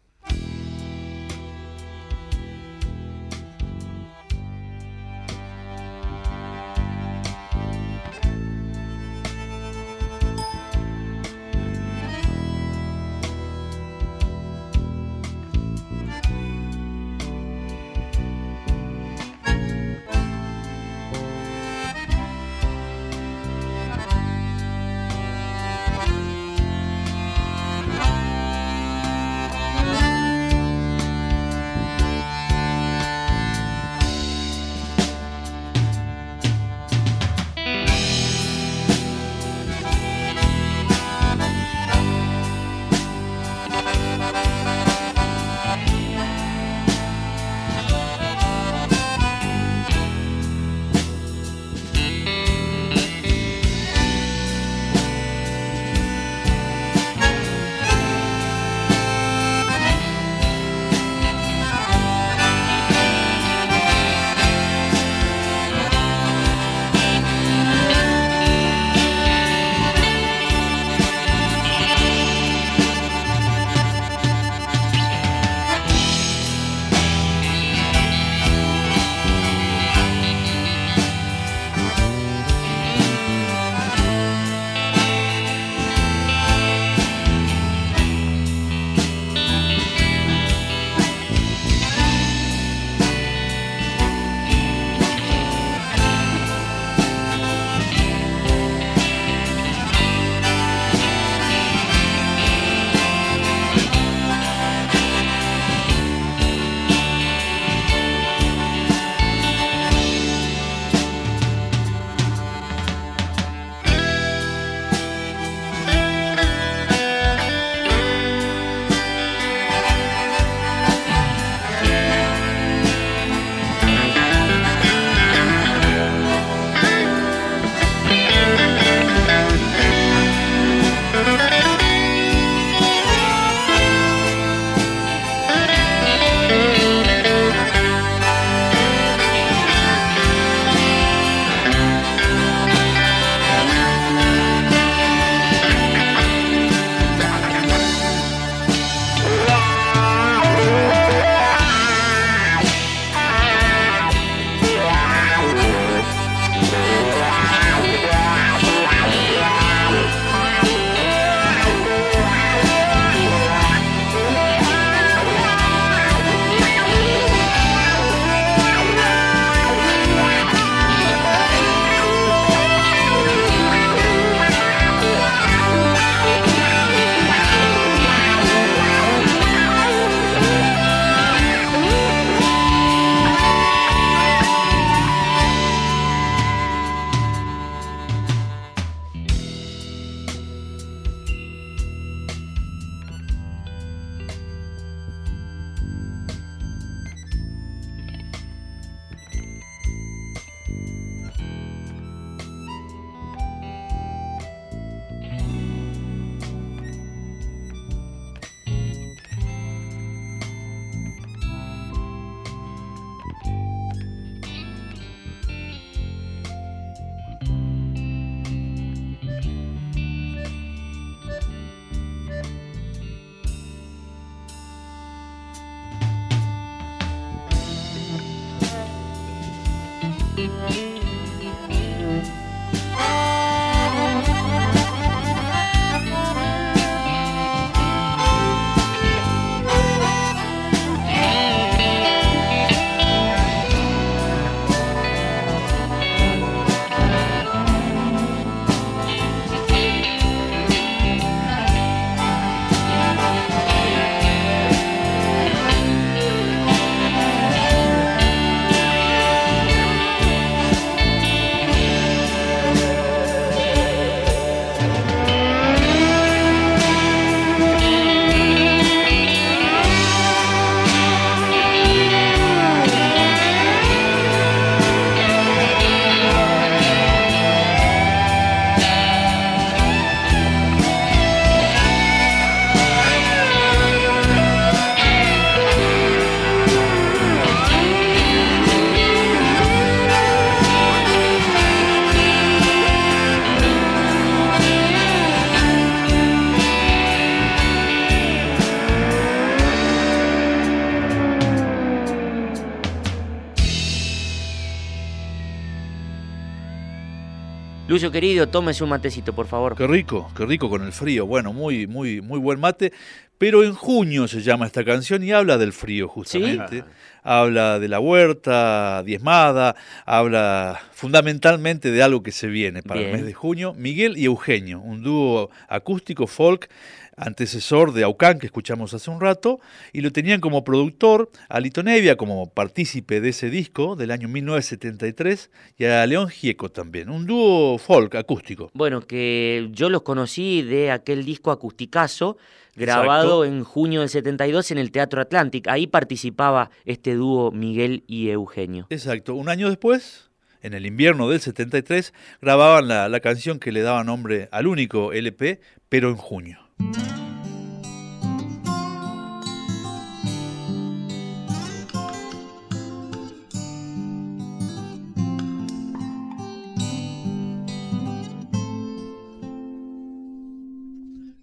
Lucio 307.95 308.11
querido, 308.11 308.49
tómese 308.49 308.82
un 308.82 308.90
matecito, 308.90 309.32
por 309.32 309.47
favor. 309.47 309.76
Qué 309.76 309.86
rico, 309.86 310.28
qué 310.36 310.45
rico 310.45 310.68
con 310.68 310.82
el 310.82 310.90
frío. 310.90 311.26
Bueno, 311.26 311.53
muy, 311.53 311.86
muy, 311.86 312.20
muy 312.20 312.40
buen 312.40 312.59
mate. 312.59 312.92
Pero 313.38 313.62
en 313.62 313.72
junio 313.72 314.26
se 314.26 314.42
llama 314.42 314.66
esta 314.66 314.84
canción 314.84 315.22
y 315.22 315.30
habla 315.30 315.59
del 315.59 315.72
frío, 315.72 316.09
justamente. 316.09 316.82
Habla 317.22 317.78
de 317.78 317.86
la 317.86 318.01
huerta 318.01 319.05
diezmada, 319.05 319.76
habla 320.07 320.80
fundamentalmente 320.90 321.92
de 321.92 322.03
algo 322.03 322.24
que 322.24 322.32
se 322.32 322.49
viene 322.49 322.82
para 322.82 323.01
el 323.01 323.12
mes 323.12 323.24
de 323.24 323.32
junio. 323.32 323.74
Miguel 323.74 324.18
y 324.18 324.24
Eugenio, 324.24 324.80
un 324.80 325.05
dúo 325.05 325.51
acústico 325.68 326.26
folk 326.26 326.68
antecesor 327.17 327.93
de 327.93 328.05
Aucán 328.05 328.39
que 328.39 328.47
escuchamos 328.47 328.95
hace 328.95 329.11
un 329.11 329.21
rato, 329.21 329.61
y 329.93 330.01
lo 330.01 330.12
tenían 330.12 330.41
como 330.41 330.65
productor 330.65 331.31
a 331.49 331.61
Lito 331.61 331.83
Nevia 331.83 332.17
como 332.17 332.51
partícipe 332.51 333.21
de 333.21 333.31
ese 333.31 333.51
disco 333.51 333.97
del 333.97 334.11
año 334.11 334.29
1973 334.29 335.51
y 335.79 335.85
a 335.85 336.07
León 336.07 336.29
Gieco 336.29 336.71
también, 336.71 337.11
un 337.11 337.27
dúo 337.27 337.79
folk 337.79 338.15
acústico. 338.15 338.71
Bueno, 338.75 339.01
que 339.01 339.69
yo 339.73 339.91
los 339.91 340.03
conocí 340.03 340.62
de 340.62 340.91
aquel 340.91 341.25
disco 341.25 341.51
acusticazo 341.51 342.37
grabado 342.77 343.45
en 343.45 343.65
junio 343.65 344.01
del 344.01 344.09
72 344.09 344.71
en 344.71 344.79
el 344.79 344.91
Teatro 344.91 345.21
Atlantic. 345.21 345.69
Ahí 345.69 345.87
participaba 345.87 346.71
este 346.85 347.15
dúo 347.15 347.51
Miguel 347.53 348.05
y 348.07 348.31
Eugenio. 348.31 348.87
Exacto, 348.91 349.35
un 349.35 349.49
año 349.49 349.69
después, 349.69 350.31
en 350.62 350.75
el 350.75 350.87
invierno 350.87 351.29
del 351.29 351.41
73, 351.41 352.12
grababan 352.41 352.89
la, 352.89 353.09
la 353.09 353.21
canción 353.21 353.59
que 353.59 353.73
le 353.73 353.83
daba 353.83 354.03
nombre 354.05 354.49
al 354.51 354.67
único 354.67 355.12
LP, 355.12 355.61
pero 355.89 356.09
en 356.09 356.17
junio. 356.17 356.64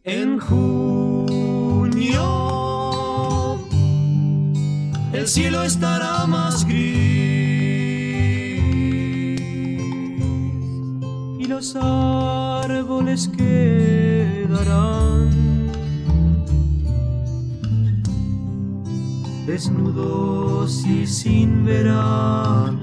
En 0.03 0.39
junio 0.39 0.81
el 5.13 5.27
cielo 5.27 5.61
estará 5.63 6.25
más 6.25 6.65
gris 6.65 6.81
y 11.39 11.45
los 11.47 11.75
árboles 11.75 13.29
quedarán 14.51 15.29
desnudos 19.47 20.85
y 20.85 21.07
sin 21.07 21.63
verano. 21.63 22.80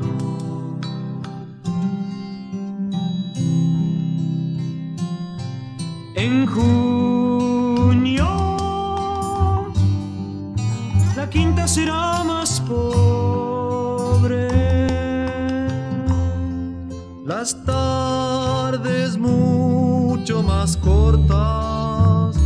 Mucho 20.29 20.43
más 20.43 20.77
cortas 20.77 22.37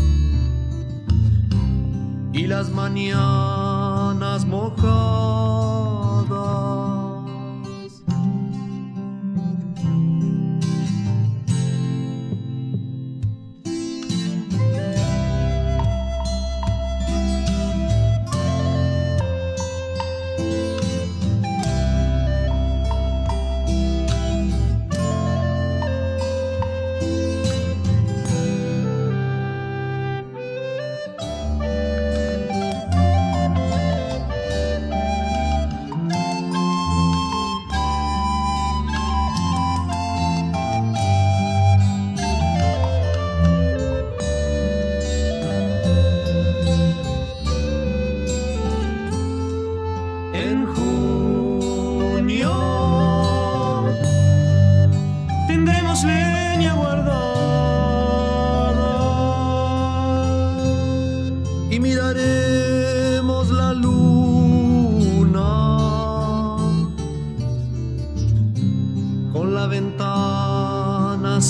y 2.33 2.47
las 2.47 2.71
mañanas 2.71 4.45
mojadas. 4.47 5.92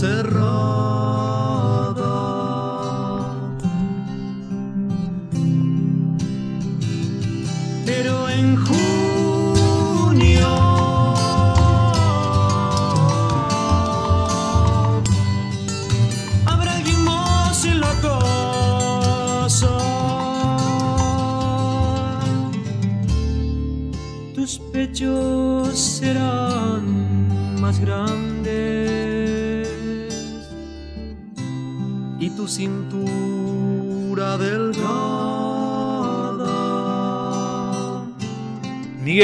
Ventana 0.03 1.02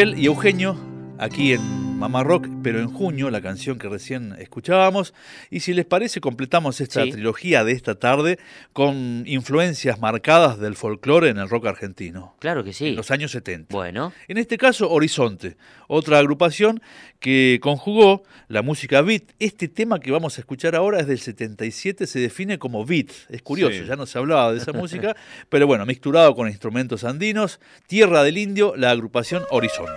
Y 0.01 0.27
Eugenio, 0.27 0.77
aquí 1.19 1.55
en 1.55 1.78
Mamá 1.99 2.23
Rock, 2.23 2.47
pero 2.63 2.79
en 2.79 2.89
junio, 2.93 3.29
la 3.29 3.41
canción 3.41 3.77
que 3.77 3.89
recién 3.89 4.33
escuchábamos. 4.39 5.15
Y 5.51 5.61
si 5.61 5.75
les 5.75 5.85
parece, 5.85 6.21
completamos 6.21 6.81
esta 6.81 7.03
Sí. 7.03 7.11
trilogía 7.11 7.65
de 7.65 7.73
esta 7.73 7.97
tarde 7.97 8.39
con 8.73 9.25
influencias 9.27 9.99
marcadas 9.99 10.61
del 10.61 10.77
folclore 10.77 11.29
en 11.31 11.39
el 11.39 11.49
rock 11.49 11.67
argentino. 11.67 12.37
Claro 12.39 12.63
que 12.63 12.73
sí. 12.73 12.89
En 12.91 12.97
los 12.97 13.11
años 13.11 13.33
70. 13.33 13.75
Bueno. 13.75 14.13
En 14.29 14.39
este 14.39 14.57
caso, 14.59 14.89
Horizonte, 14.89 15.57
otra 15.89 16.21
agrupación 16.21 16.81
que 17.19 17.59
conjugó 17.61 18.23
la 18.47 18.63
música 18.63 19.03
beat. 19.03 19.25
Este 19.41 19.67
tema 19.67 19.99
que 19.99 20.13
vamos 20.13 20.39
a 20.39 20.41
escuchar 20.41 20.77
ahora 20.77 21.01
es 21.01 21.09
del 21.09 21.19
77, 21.19 22.07
se 22.07 22.21
define 22.21 22.61
como 22.61 22.87
beat. 22.87 23.09
Es 23.29 23.43
curioso, 23.43 23.77
Sí. 23.77 23.87
ya 23.89 23.97
no 23.97 24.07
se 24.07 24.19
hablaba 24.19 24.53
de 24.53 24.59
esa 24.59 24.73
música, 24.73 25.17
pero 25.49 25.67
bueno, 25.67 25.85
mixturado 25.85 26.37
con 26.37 26.47
instrumentos 26.49 27.03
andinos, 27.03 27.59
Tierra 27.89 28.23
del 28.23 28.39
Indio, 28.39 28.77
la 28.77 28.93
agrupación 28.93 29.43
Horizonte. 29.51 29.93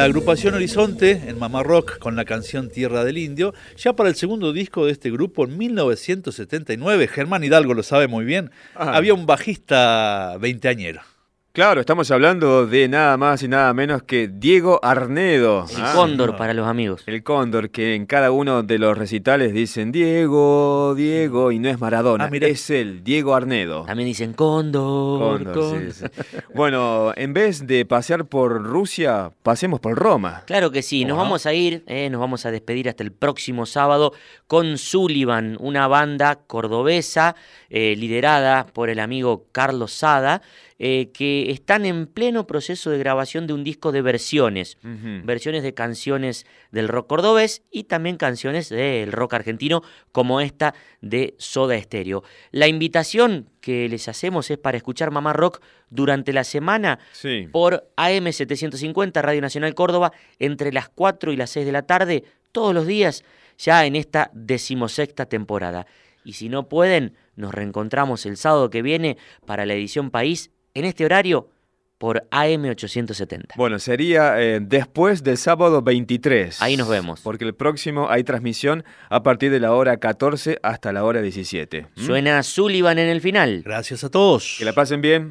La 0.00 0.06
agrupación 0.06 0.54
Horizonte 0.54 1.10
en 1.28 1.38
Mamá 1.38 1.62
Rock 1.62 1.98
con 1.98 2.16
la 2.16 2.24
canción 2.24 2.70
Tierra 2.70 3.04
del 3.04 3.18
Indio, 3.18 3.52
ya 3.76 3.92
para 3.92 4.08
el 4.08 4.14
segundo 4.14 4.54
disco 4.54 4.86
de 4.86 4.92
este 4.92 5.10
grupo 5.10 5.44
en 5.44 5.58
1979, 5.58 7.06
Germán 7.06 7.44
Hidalgo 7.44 7.74
lo 7.74 7.82
sabe 7.82 8.08
muy 8.08 8.24
bien, 8.24 8.50
Ah. 8.74 8.96
había 8.96 9.12
un 9.12 9.26
bajista 9.26 10.38
veinteañero. 10.40 11.02
Claro, 11.52 11.80
estamos 11.80 12.08
hablando 12.12 12.64
de 12.68 12.86
nada 12.86 13.16
más 13.16 13.42
y 13.42 13.48
nada 13.48 13.74
menos 13.74 14.04
que 14.04 14.28
Diego 14.32 14.78
Arnedo. 14.84 15.66
El 15.68 15.82
Ah, 15.82 15.92
cóndor 15.96 16.36
para 16.36 16.54
los 16.54 16.64
amigos. 16.68 17.02
El 17.06 17.24
cóndor, 17.24 17.70
que 17.70 17.96
en 17.96 18.06
cada 18.06 18.30
uno 18.30 18.62
de 18.62 18.78
los 18.78 18.96
recitales 18.96 19.52
dicen 19.52 19.90
Diego, 19.90 20.94
Diego, 20.96 21.50
y 21.50 21.58
no 21.58 21.68
es 21.68 21.80
Maradona, 21.80 22.26
Ah, 22.26 22.30
mira. 22.30 22.46
es 22.46 22.70
él, 22.70 23.02
Diego 23.02 23.34
Arnedo. 23.34 23.82
También 23.84 24.06
dicen 24.06 24.32
cóndor, 24.32 25.18
Cóndor, 25.38 25.54
cóndor. 25.54 25.92
sí, 25.92 26.04
sí. 26.22 26.38
Bueno, 26.54 27.12
en 27.16 27.32
vez 27.32 27.66
de 27.66 27.84
pasear 27.84 28.26
por 28.26 28.62
Rusia, 28.62 29.32
pasemos 29.42 29.80
por 29.80 29.96
Roma. 29.98 30.44
Claro 30.46 30.70
que 30.70 30.82
sí, 30.82 31.04
nos 31.04 31.16
Ajá. 31.16 31.22
vamos 31.24 31.46
a 31.46 31.52
ir, 31.52 31.82
eh, 31.88 32.08
nos 32.10 32.20
vamos 32.20 32.46
a 32.46 32.52
despedir 32.52 32.88
hasta 32.88 33.02
el 33.02 33.10
próximo 33.10 33.66
sábado 33.66 34.12
con 34.46 34.78
Sullivan, 34.78 35.56
una 35.58 35.88
banda 35.88 36.36
cordobesa 36.46 37.34
eh, 37.70 37.96
liderada 37.98 38.66
por 38.72 38.88
el 38.88 39.00
amigo 39.00 39.46
Carlos 39.50 39.92
Sada, 39.92 40.42
eh, 40.82 41.10
que 41.12 41.50
están 41.50 41.84
en 41.84 42.06
pleno 42.06 42.46
proceso 42.46 42.88
de 42.88 42.96
grabación 42.96 43.46
de 43.46 43.52
un 43.52 43.64
disco 43.64 43.92
de 43.92 44.00
versiones, 44.00 44.78
versiones 45.24 45.62
de 45.62 45.74
canciones 45.74 46.46
del 46.72 46.88
rock 46.88 47.06
cordobés 47.06 47.62
y 47.70 47.84
también 47.84 48.16
canciones 48.16 48.70
del 48.70 49.12
rock 49.12 49.34
argentino 49.34 49.82
como 50.10 50.40
esta 50.40 50.74
de 51.02 51.34
Soda 51.36 51.78
Stereo. 51.78 52.22
La 52.50 52.66
invitación 52.66 53.50
que 53.60 53.90
les 53.90 54.08
hacemos 54.08 54.50
es 54.50 54.56
para 54.56 54.78
escuchar 54.78 55.10
Mamá 55.10 55.34
Rock 55.34 55.60
durante 55.90 56.32
la 56.32 56.44
semana 56.44 56.98
Sí. 57.12 57.46
por 57.52 57.86
AM750 57.96 59.20
Radio 59.20 59.42
Nacional 59.42 59.74
Córdoba 59.74 60.12
entre 60.38 60.72
las 60.72 60.88
4 60.88 61.30
y 61.32 61.36
las 61.36 61.50
6 61.50 61.66
de 61.66 61.72
la 61.72 61.82
tarde 61.82 62.24
todos 62.52 62.74
los 62.74 62.86
días 62.86 63.22
ya 63.58 63.84
en 63.84 63.96
esta 63.96 64.30
decimosexta 64.32 65.26
temporada. 65.26 65.86
Y 66.24 66.32
si 66.34 66.48
no 66.48 66.70
pueden, 66.70 67.16
nos 67.36 67.52
reencontramos 67.52 68.24
el 68.24 68.38
sábado 68.38 68.70
que 68.70 68.80
viene 68.80 69.18
para 69.46 69.66
la 69.66 69.74
edición 69.74 70.10
País 70.10 70.50
en 70.74 70.84
este 70.84 71.04
horario 71.04 71.48
por 71.98 72.26
AM870. 72.30 73.56
Bueno, 73.56 73.78
sería 73.78 74.40
eh, 74.40 74.60
después 74.62 75.22
del 75.22 75.36
sábado 75.36 75.82
23. 75.82 76.62
Ahí 76.62 76.78
nos 76.78 76.88
vemos. 76.88 77.20
Porque 77.20 77.44
el 77.44 77.54
próximo 77.54 78.08
hay 78.08 78.24
transmisión 78.24 78.84
a 79.10 79.22
partir 79.22 79.50
de 79.50 79.60
la 79.60 79.74
hora 79.74 79.98
14 79.98 80.58
hasta 80.62 80.92
la 80.94 81.04
hora 81.04 81.20
17. 81.20 81.88
¿Mm? 81.94 82.00
Suena 82.00 82.42
Sullivan 82.42 82.98
en 82.98 83.08
el 83.08 83.20
final. 83.20 83.62
Gracias 83.62 84.02
a 84.02 84.08
todos. 84.08 84.56
Que 84.58 84.64
la 84.64 84.72
pasen 84.72 85.02
bien. 85.02 85.30